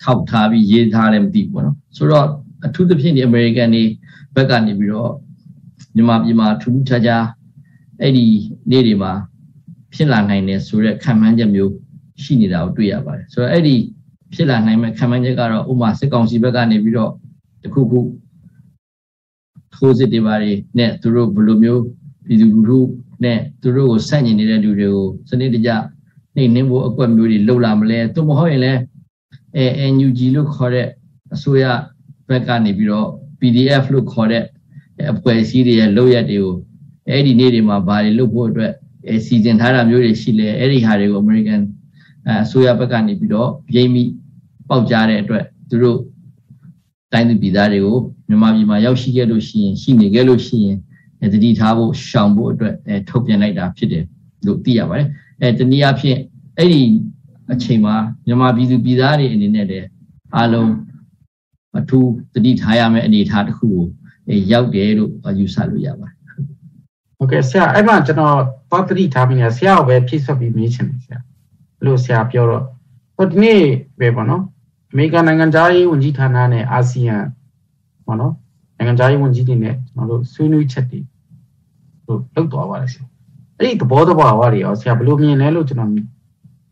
[0.02, 2.26] ထောက်ထားပြီးရေးထားတယ်မသိဘူးပေါ့နော်ဆိုတော့
[2.66, 3.84] အထူးသဖြင့်ဒီ American တွေ
[4.34, 5.12] ဘက်ကနေပြီးတော့
[5.96, 7.24] မြန်မာပြည်မှာထူးထူးခြားခြား
[8.00, 8.26] အဲ့ဒီ
[8.70, 9.12] နေ့တွေမှာ
[9.94, 11.72] ဖြစ်လာနိုင်တယ်ဆိုတဲ့ခံမှန်းချက်မျိုး
[12.22, 13.76] ရှိနေတာကိုတွေ့ရပါတယ်ဆိုတော့အဲ့ဒီ
[14.34, 17.12] ဖြစ်လာနိုင်မဲ့ခံမှန်းချက်ကတော့ဥမာစစ်ကောင်စီဘက်ကနေပြီးတော့
[17.62, 18.00] တခုခု
[19.74, 21.82] ထိုးစစ်တွေပါတွေနဲ့သူတို့ဘယ်လိုမျိုး
[22.26, 22.78] ပြည်သူလူထု
[23.24, 25.70] နဲ့သူတို့ကိုဆန့်ကျင်နေတဲ့လူတွေကိုစနစ်တကျ
[26.34, 28.80] နှိမ်နှင်းဖို့အကွက်မျိုးတွေလှုပ်လာမလဲသို့မဟုတ်ရင်လည်း
[29.56, 30.88] အဲ NUG လို့ခေါ်တဲ့
[31.34, 31.64] အစိုးရ
[32.28, 33.08] ဘက်ကနေပြီးတော့
[33.40, 34.44] PDF လို့ခေါ်တဲ့
[35.12, 36.54] အဖွဲ့အစည်းတွေရဲ့လုပ်ရက်တွေကို
[37.10, 38.72] အဲ့ဒီနေ့တွေမှာဘာတွေလုပ်ဖို့အတွက်
[39.08, 41.60] အဲစီစဉ်ထားတာမျိုးတွေရှိလဲအဲ့ဒီဟာတွေကို American
[42.42, 44.02] အစိုးရဘက်ကနေပြီးတော့ပြိမိ
[44.68, 45.98] ပေါက်ကြားတဲ့အတွက်သူတို့
[47.12, 47.98] တိုင်းသူပြည်သားတွေကို
[48.28, 50.78] မြန်မာပြည်မှာရောက်ရှိခဲ့လို့ရှိရင်ရှိနေခဲ့လို့ရှိရင်
[51.32, 54.04] တတိထားဖို့ရှောင်ဖို့အတွက်အဲထုတ်ပြန်လိုက်တာဖြစ်တယ်
[54.46, 55.08] လို့သိရပါတယ်
[55.40, 56.18] အဲတနည်းအားဖြင့်
[56.58, 56.82] အဲ့ဒီ
[57.52, 57.94] အချိန်မှာ
[58.26, 59.86] မြန်မာပြည်သူပြည်သားတွေအနေနဲ့လည်း
[60.36, 60.72] အားလုံး
[61.78, 66.18] အထူးတတိထားရမယ့်အနေအထားတစ်ခုကိုရောက်တယ်လို့ယူဆလို့ရပါတယ်
[67.18, 68.36] ဟုတ်ကဲ့ဆရာအဲ့မှာကျွန်တော်
[68.70, 71.18] သွားတတိထားပြီးဆရာကိုပဲဖြည့်ဆွတ်ပြီးမေးချင်တယ်ဆရာ
[71.84, 72.64] လို့ဆရာပြောတော့
[73.16, 73.60] ဟိုဒီနေ့
[73.98, 74.42] ပဲပေါ့နော်
[74.90, 77.16] အမေရိကန်နိုင်ငံသားရေးဝန်ကြီးဌာနနဲ့အာဆီယံ
[78.06, 78.34] ပေါ့နော်
[78.76, 81.00] နိုင်ငံသားရေးဝန်ကြီးတွေနဲ့ကျွန်တော်တို့ဆွေးနွေးချက်တွေ
[82.06, 83.04] တို့လောက်သွားပါတယ်ဆရာ
[83.58, 85.90] အဲ့ဒီသဘောတဘာဝတွေရောဆရာဘယ်လိုမြင်လဲလို့ကျွန်တော်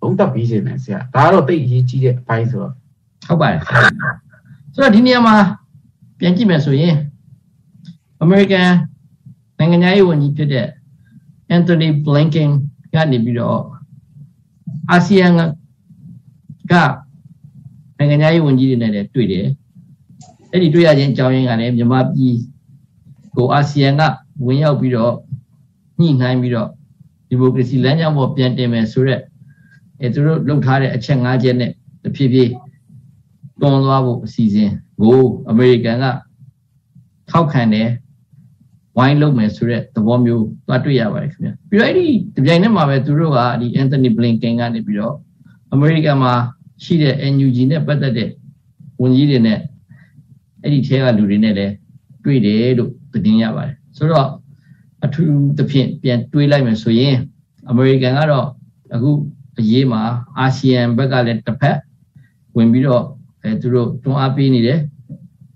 [0.01, 2.73] သုံးသပ်ပြီးရှင်တယ်ဆရာဒါကတော့သိအရေးကြီးတဲ့အပိုင်းဆိုတော့
[3.27, 3.61] ဟုတ်ပါတယ်
[4.75, 5.37] ဆိုတော့ဒီနေရာမှာ
[6.19, 6.97] ပြန်ကြည့်မယ်ဆိုရင်
[8.25, 8.69] American
[9.59, 10.69] နိုင်ငံရေးဝန်ကြီးဖြစ်တဲ့
[11.57, 12.51] Anthony Blinken
[12.95, 13.61] ကနေပြီးတော့
[14.91, 15.27] အာဆီယံ
[16.73, 16.75] က
[17.99, 19.47] နိုင်ငံရေးဝန်ကြီးတွေနဲ့လည်းတွေ့တယ်
[20.51, 22.37] အဲ့ဒီတွေ့ရခြင်းအကြောင်းရင်းကလည်းမြန်မာပြည်
[23.37, 24.03] ကိုအာဆီယံက
[24.47, 25.15] ဝင်ရောက်ပြီးတော့
[25.99, 26.69] ညှိနှိုင်းပြီးတော့
[27.29, 29.23] ဒီမိုကရေစီလမ်းကြောင်းပေါ်ပြန်တင်မယ်ဆိုတော့
[30.01, 31.71] အဲသူတို့လုပ်ထားတဲ့အချက်၅ချက်နဲ့
[32.05, 32.51] တဖြည်းဖြည်း
[33.61, 34.71] တွန်းသွားဖို့အစီအစဉ်
[35.01, 36.05] ကိုအမေရိကန်က
[37.31, 37.89] ထောက်ခံတယ်
[38.99, 45.15] ဝိုင်းလုပ်မယ်ဆိုတဲ့သဘောမျိုးသွားတွေ့ရပါတယ်ခင်ဗျပြီးတော့အဲ့ဒီဒီပြိုင်နဲ့မှာပဲသူတို့ကဒီ Anthony Blinken ကနေပြီးတော့
[45.73, 46.33] အမေရိကန်မှာ
[46.85, 48.29] ရှိတဲ့ NUG နဲ့ပတ်သက်တဲ့
[49.03, 49.59] ဝန်ကြီးတွေနဲ့
[50.63, 51.73] အဲ့ဒီထဲကလူတွေနဲ့လည်း
[52.25, 54.29] တွေ့တယ်လို့သတင်းရပါတယ် ဆိုတော့
[55.05, 57.17] အထူးသဖြင့်ပြန်တွေးလိုက်မယ်ဆိုရင်
[57.71, 58.47] အမေရိကန်ကတော့
[58.95, 59.11] အခု
[59.59, 60.03] အရေးမှာ
[60.39, 61.79] အာဆီယံဘက်ကလည်းတစ်ဖက်
[62.57, 63.05] ဝင်ပြီးတော့
[63.43, 64.81] အဲသူတို့တွန်းအားပေးနေတယ်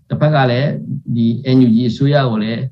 [0.09, 0.71] တစ်ဖက်ကလည်း
[1.15, 1.27] ဒီ
[1.57, 2.63] NUG အစိုးရကိုလည်း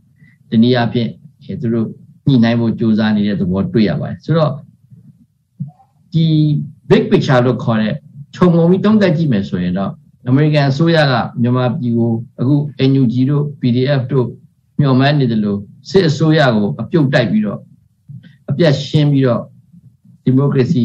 [0.51, 1.11] ဒီနည်းအားဖြင့်
[1.43, 1.89] အဲသူတို့
[2.27, 4.53] ညှိနှိုင်းဖို့ကြိုးစားနေတဲ့သဘောတွေ့ရပါတယ်ဆိုတော့
[6.12, 6.27] ဒီ
[6.91, 7.95] big picture လို့ခေါ်တဲ့
[8.35, 9.93] ခြုံငုံပြီးတုံးသက်ကြည့်မယ်ဆိုရင်တော့
[10.29, 12.55] အမေရိကန်အစိုးရကမြန်မာပြည်ကိုအခု
[12.91, 14.27] NUG တို့ PDF တို့
[14.79, 15.59] မျှော်မှန်းနေတယ်လို့
[15.91, 17.61] စစ်အစိုးရကိုအပြုတ်တိုက်ပြီးတော့
[18.51, 19.43] အပြတ်ရှင်းပြီးတော့
[20.25, 20.85] ဒီမိုကရေစီ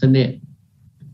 [0.00, 0.28] စနစ်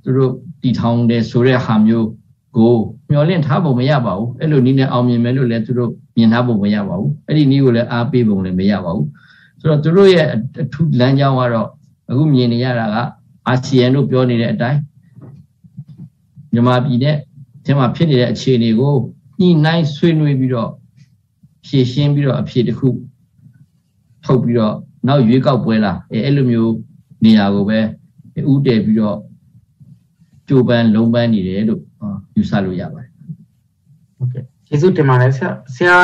[0.02, 2.08] သူတို့တည်ထောင်တယ်ဆိုတဲ့ဟာမျိုး
[2.56, 2.74] ကို
[3.10, 9.06] မျှော်လင့်ထားဖို့မရပါဘူးအဲ့လိုနည်းနဲ့အောင်မြင်မယ်လို့လည်းသူတို့မြင်ထားဖို့မရပါဘူးအဲ့ဒီနည်းကိုလည်းအားပေးဖို့လည်းမရပါဘူး
[9.60, 10.26] ဆိုတော့သူတို့ရဲ့
[10.62, 11.68] အထူးလမ်းကြောင်းကတော့
[12.10, 12.96] အခုမြင်နေရတာက
[13.46, 14.80] အာဆီယံတို့ပြောနေတဲ့အတိုင်း
[16.52, 17.16] မြန်မာပြည်နဲ့
[17.68, 18.94] အဲမှာဖြစ်နေတဲ့အခြေအနေကို
[19.40, 20.70] ညှိနှိုင်းဆွေးနွေးပြီးတော့
[21.68, 22.88] ဖြည့်ရှင်းပြီးတော့အဖြေတစ်ခု
[24.24, 24.74] ထုတ်ပြီးတော့
[25.06, 26.74] နောက်ရွေးကောက်ပွဲလာအဲအဲ့လိုမျိုး
[27.24, 27.78] နေရာကိုပဲ
[28.52, 29.18] ဥတည်ပြီးတော့
[30.48, 31.82] ကြိုးပမ်းလုံးပန်းနေတယ်လို့
[32.36, 33.10] ယူဆလို့ရပါတယ်
[34.16, 35.96] ဟုတ်ကဲ့ကျေးဇူးတင်ပါတယ်ဆရာဆရာ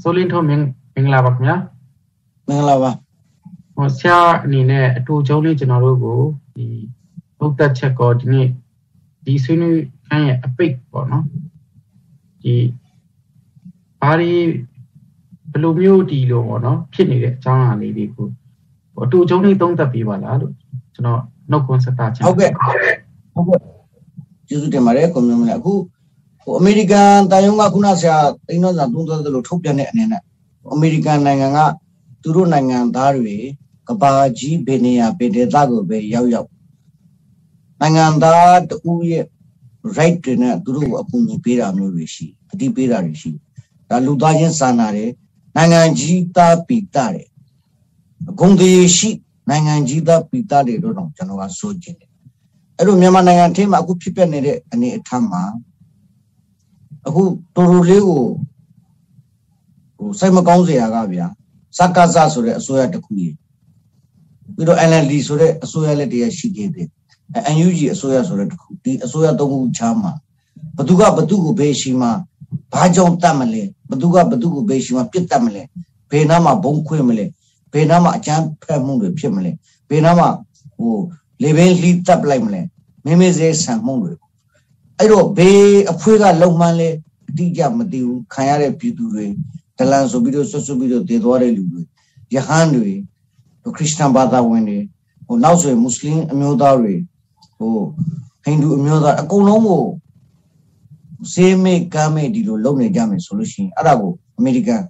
[0.00, 0.60] ဆိုလင်းထုံးမင်
[0.94, 1.56] မင်္ဂလာပါခင်ဗျာ
[2.46, 2.90] မင်္ဂလာပါ
[3.74, 6.20] ဟောဆရာအနေနဲ့အတူကျုံးလေးကျွန်တော်တို့ကို
[6.56, 6.66] ဒီ
[7.38, 8.48] ဘုဒ္ဓချက်ကောဒီနေ့
[9.24, 11.24] ဒီဆွေးနွေးခန်းရဲ့အပိတ်ပေါ့နော်
[12.42, 12.54] ဒီ
[14.00, 14.32] ဘာတွေ
[15.56, 18.28] ဘယ်လိုမျိုးဒီလိုပေါ့နော်ဖြစ်နေတဲ့အကြောင်းအရာလေးတွေကို
[19.04, 20.52] အတူကျုံးလေးသုံးသပ်ပေးပါလားလို့
[20.94, 22.50] ကျွန်တော်နှုတ်ခွန်းဆက်တာချင်ဟုတ်ကဲ့
[23.34, 23.60] ဟုတ်ကဲ့
[24.48, 25.72] ကျေးဇူးတင်ပါတယ်ကွန်မြူနတီအခု
[26.42, 30.22] ဟိုအမေရိကန်တာယုံကခုနဆရာတိန်းတော်စာသုံးသပ်သလိုထုတ်ပြန်တဲ့အနေနဲ့
[30.72, 31.58] အမေရိကန်နိုင်ငံက
[32.22, 33.36] သူတို့နိုင်ငံသားတွေ
[33.88, 36.48] ကဘာကြီးဘယ်နေရာဘယ်ဒေသကိုပဲရောက်ရောက်
[37.80, 39.24] နိုင်ငံသားတူရဲ့
[39.96, 43.30] right တွေနဲ့သူတို့ကိုအကူအညီပေးတာမျိုးတွေရှိအတိပေးတာတွေရှိ
[43.88, 45.10] ဒါလူသားချင်းစာနာတယ်
[45.56, 47.28] နိုင်ငံကြီးသားပိတာတယ်
[48.30, 49.10] အကုန်တည်းရှိ
[49.48, 52.10] နိုင်ငံကြီးသားပိတာတွေတော့ကျွန်တော်ကဆိုချင်တယ်
[52.78, 55.42] အဲ့လိုမြန်မာနိုင်ငံထဲမှာအခုဖြစ်ပျက်နေတဲ့အနေအထားမှာ
[57.06, 57.22] အခု
[57.54, 58.22] တော်တော်လေးကို
[59.98, 61.26] ဟိုစိတ်မကောင်းစရာကဗျာ
[61.78, 63.34] စကားစဆိုတဲ့အစိုးရတစ်ခုကြီး
[64.54, 66.88] ပြီးတော့ NLD ဆိုတဲ့အစိုးရလက်တည်းရှိသေးတယ်
[67.46, 70.12] အန်ယူဂျီအစိုးရဆိုတဲ့တခုဒီအစိုးရသုံးခုချားမှာ
[70.76, 72.12] ဘသူကဘသူကိုဘေးရှိမှာ
[72.72, 75.62] ဘာကြောင့်တတ်မလဲဘသူကဘသူကိုဘေးရှိမှာပြစ်တတ်မလဲ
[76.10, 77.24] ဘယ်နားမှာဘုံခွင့်မလဲ
[77.72, 79.50] ဘယ်နားမှာအကြမ်းဖက်မှုတွေဖြစ်မလဲ
[79.88, 80.28] ဘယ်နားမှာ
[80.76, 80.94] ဟို
[81.42, 82.60] လေဘင်းလှီးတပ်လိုက်မလဲ
[83.04, 84.12] မင်းမေးစေဆန်မှုတွေ
[84.98, 85.60] အဲ့တော့ဘေး
[85.92, 86.88] အဖွေးကလုံမှန်းလဲ
[87.28, 89.26] အတိအကျမသိဘူးခံရတဲ့ပြည်သူတွေ
[89.78, 91.82] ဒလန်ဆိုပြီးတော့ဆွဆွပြီးတော့တည်သွားတဲ့လူတွေ
[92.34, 92.90] ယဟန်တွေ
[93.76, 94.78] ခရစ်စတန်ဘာသာဝင်တွေ
[95.26, 96.94] ဟိုနောက်ဆိုရင်မွတ်စလင်အမျိုးသားတွေ
[97.58, 97.72] ဟို
[98.44, 99.82] ဟိန္ဒူအမျိုးသားအကုန်လုံးကို
[101.32, 104.82] စေးမေကမ်းမေဒီလိုလုပ်နေကြမယ်ဆိုလို့ရှိရင်အဲ့ဒါကိုအမေရိကန်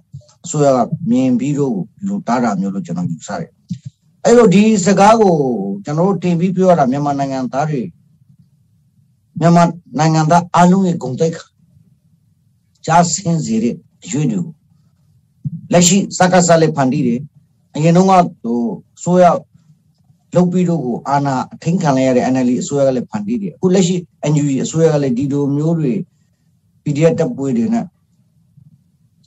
[0.45, 3.51] အစိုးရကမြင်ပြီးတော့ဒီလိုတားတာမျိုးလို့ကျွန်တော်ယူဆတယ်
[4.25, 5.33] အဲ့လိုဒီစကားကို
[5.85, 7.81] ကျွန်တော်တို့တင်ပြီးပြောရတာမြန်မာနိုင်ငံသားတွေ
[9.39, 9.63] မြန်မာ
[9.97, 11.45] နိုင်ငံသားအလုံးရဲ့ဂုဏ်သိက္ခာ
[12.85, 14.53] ကြားစင်းစေတဲ့အရွေးတွေကို
[15.71, 17.19] လက်ရှိစကားစားလေးဖန်တီးတယ်
[17.75, 18.11] အရင်တော့က
[18.43, 18.59] ဟို
[19.03, 19.25] ဆိုရ
[20.35, 23.95] လုတ်ပြီးတော့ကိုအာနာအထင်းခံလိုက်ရတဲ့ NLD အစိုးရကလည်းဖန်တီးတယ်အခုလက်ရှိ
[24.31, 25.93] NUG အစိုးရကလည်းဒီလိုမျိုးတွေ
[26.87, 27.85] PDF တပ်ပွေးတွေနဲ့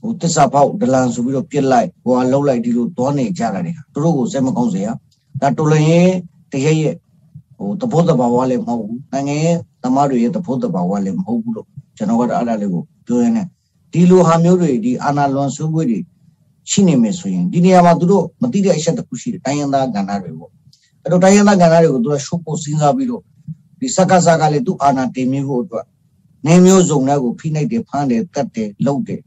[0.01, 4.89] ဟိုတစ္ဆာပေါက်ဒလန်ဆိုပြီးတော့ပြစ်လိုက်ဟိုကလှုပ်လိုက်ဒီလိုသွားနေကြတာတွေသူတို့ကိုစိတ်မကောင်းစေရ
[5.41, 6.11] ဒါတော်လည်းရင်
[6.53, 6.95] တကယ်ရဲ့
[7.59, 13.47] ဟိုတဘောတဘာဝလည်းမဟုတ်ဘူးနိုင်ငံရဲ့သမားတွေရဲ့တဘောတဘာဝလည်းမဟုတ်ဘူးလို့ကျွန်တော်ကတော့အဲ့ဒါလေးကိုပြောရင်းနဲ့
[13.93, 15.99] ဒီလိုဟာမျိုးတွေဒီအာနာလွန်ဆူးပွေးတွေ
[16.71, 20.51] ရှိနေမယ်ဆိုရင်ဒီနေရာမှာသူတို့မသိတဲ့အချက်တစ်ခုရှိတယ်တိုင်းရင်းသားကဏ္ဍတွေပေါ့
[21.03, 23.23] အဲ့တော့တိုင်းရင်းသားကဏ္ဍတွေကိုသူကရှုပ်ဖို့စဉ်းစားပြီးတော့
[23.81, 25.85] ဒီစက္ကစကလည်းသူ့အာဏာတင်မြှဖို့အတွက်
[26.47, 29.21] နေမျိုးစုံတွေကိုဖိနှိပ်တယ်ဖမ်းတယ်တတ်တယ်လှုပ်တယ်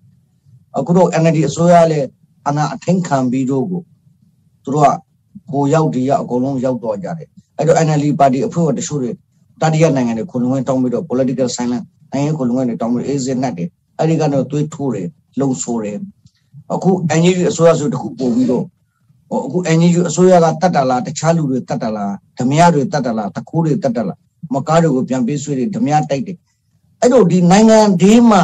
[0.77, 2.07] အခုတော့ NLD အစိုးရလည်း
[2.47, 3.81] အာဏာအထင်ခံပြီးတော့ကို
[4.63, 4.91] သူတို့က
[5.51, 9.11] ကိုရောက်ဒီရောက်အကုန်လုံးရောက်တော့ကြတယ်အဲ့တော့ NLD ပါတီအဖွဲ့ဝင်တချို့တွေ
[9.61, 15.07] တတိယနိုင်ငံတွေခုလုံဝင်တောင်းပြီးတော့ political silence နိုင်ငံခုလုံဝင်တွေတောင်းပြီးအေးစက်နှက်တယ်အဲ့ဒီကတော့သွေးထိုးတယ်
[15.39, 15.97] လုံဆိုတယ်
[16.73, 18.65] အခု NGO အစိုးရဆိုတခုပို့ပြီးတော့
[19.29, 24.17] ဟိုအခု NGO အစိုးရကတတ်တာလားတခြားလူတွေတတ်တာလားဓမြတွေတတ်တာလားတခိုးတွေတတ်တာလား
[24.53, 26.37] မကားတွေကိုပြန်ပေးဆွေးတယ်ဓမြတိုက်တယ်
[27.03, 28.43] အဲ့တော့ဒီနိုင်ငံဒီမှာ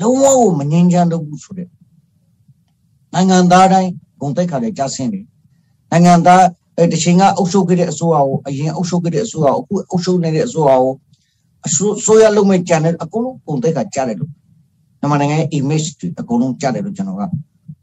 [0.00, 1.68] လုံးဝကိုမငြင်းချမ်းတော့ဘူးဆိုတဲ့
[3.14, 5.24] နိုင်ငံသားတိုင်းဂုံတိုက်ခါတွေကြားဆင်းတယ်
[5.90, 6.44] နိုင်ငံသား
[6.76, 10.92] အဲတချိန်ကအုပ်ချုပ်ခဲ့တဲ့အစိုးရကိုအရင်အုပ်ချုပ်ခဲ့တဲ့အစိုးရကိုအခုအုပ်ချုပ်နေတဲ့အစိုးရကို
[11.66, 11.68] အ
[12.06, 14.30] စိုးရလုံးမဲ့ကြံတယ်အကုန်လုံးဂုံတိုက်ခါကြားတယ်လို့
[15.00, 17.22] မြန်မာနိုင်ငံရဲ့ image တွေအကုန်လုံးကြားတယ်လို့ကျွန်တော်က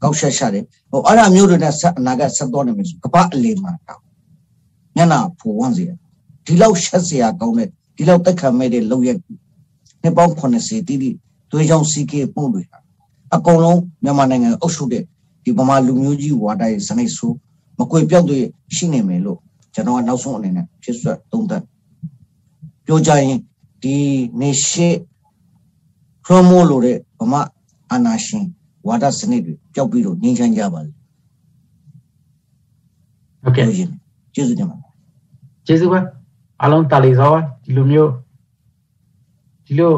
[0.02, 4.02] ကောက်ရှက်ရှာတယ်ဟိုအဲ့ဒါမျိုးတွေနဲ့ဆက်အနာဂတ်ဆက်သွားနိုင်မယ်ဆိုကပ္ပအလေမှာတောင်း
[4.96, 5.84] မျက်နှာဖူဝန်းစီ
[6.46, 9.18] ဒီလောက်ရှက်စရာကောင်းတဲ့ဒီလောက်တက်ခံမဲ့တဲ့လောက်ရက်
[10.06, 11.10] နှစ်ပေါင်း80တိတိ
[11.50, 12.62] သွေးချောင်းစီးကေးပုံတွေ
[13.34, 15.02] အကုန်လုံးမြန်မာနိုင်ငံအုပ်ချုပ်တဲ့
[15.44, 17.36] ဒီဗမာလူမျိုးကြီးဝါဒရဲ့စနစ်ဆိုး
[17.78, 18.38] မကွေပြောက်တွေ
[18.74, 19.38] ရှိနေမယ်လို့
[19.74, 21.62] ကျွန်တော်ကနောက်ဆုံးအနေနဲ့ဖြစ်ဆွတ်သုံးသပ်
[22.86, 23.38] ပြောကြရင်
[23.82, 23.96] ဒီ
[24.40, 24.88] နေရှိ
[26.26, 27.40] ခရမိုးလို့တဲ့ဗမာ
[27.90, 28.44] အာနာရှင်
[28.86, 30.90] ဝါဒစနစ်တွေပျောက်ပြီးတော့ငြိမ်းချမ်းကြပါလေ
[33.42, 33.66] ဟုတ်ကဲ့
[34.34, 34.90] ကျေးဇူးတင်ပါတယ်
[35.66, 36.00] ကျေးဇူးပါ
[36.60, 37.32] အားလုံးတာလီစော
[37.64, 38.12] ဒီလိုမျိုး
[39.66, 39.94] ဒီလို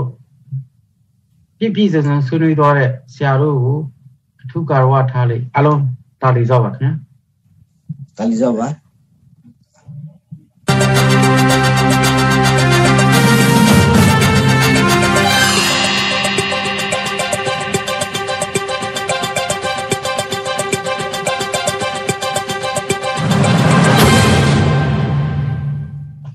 [1.58, 3.78] ပြည့်ပြည့်စုံစုံဆွေးနွေးသွားတဲ့ဆရာတို့ကို
[4.42, 5.82] အထူးကာရဝထားလိုက်အားလုံး
[6.22, 6.92] တာလီစောပါခင်ဗျာ
[8.16, 8.68] တာလီစောပါ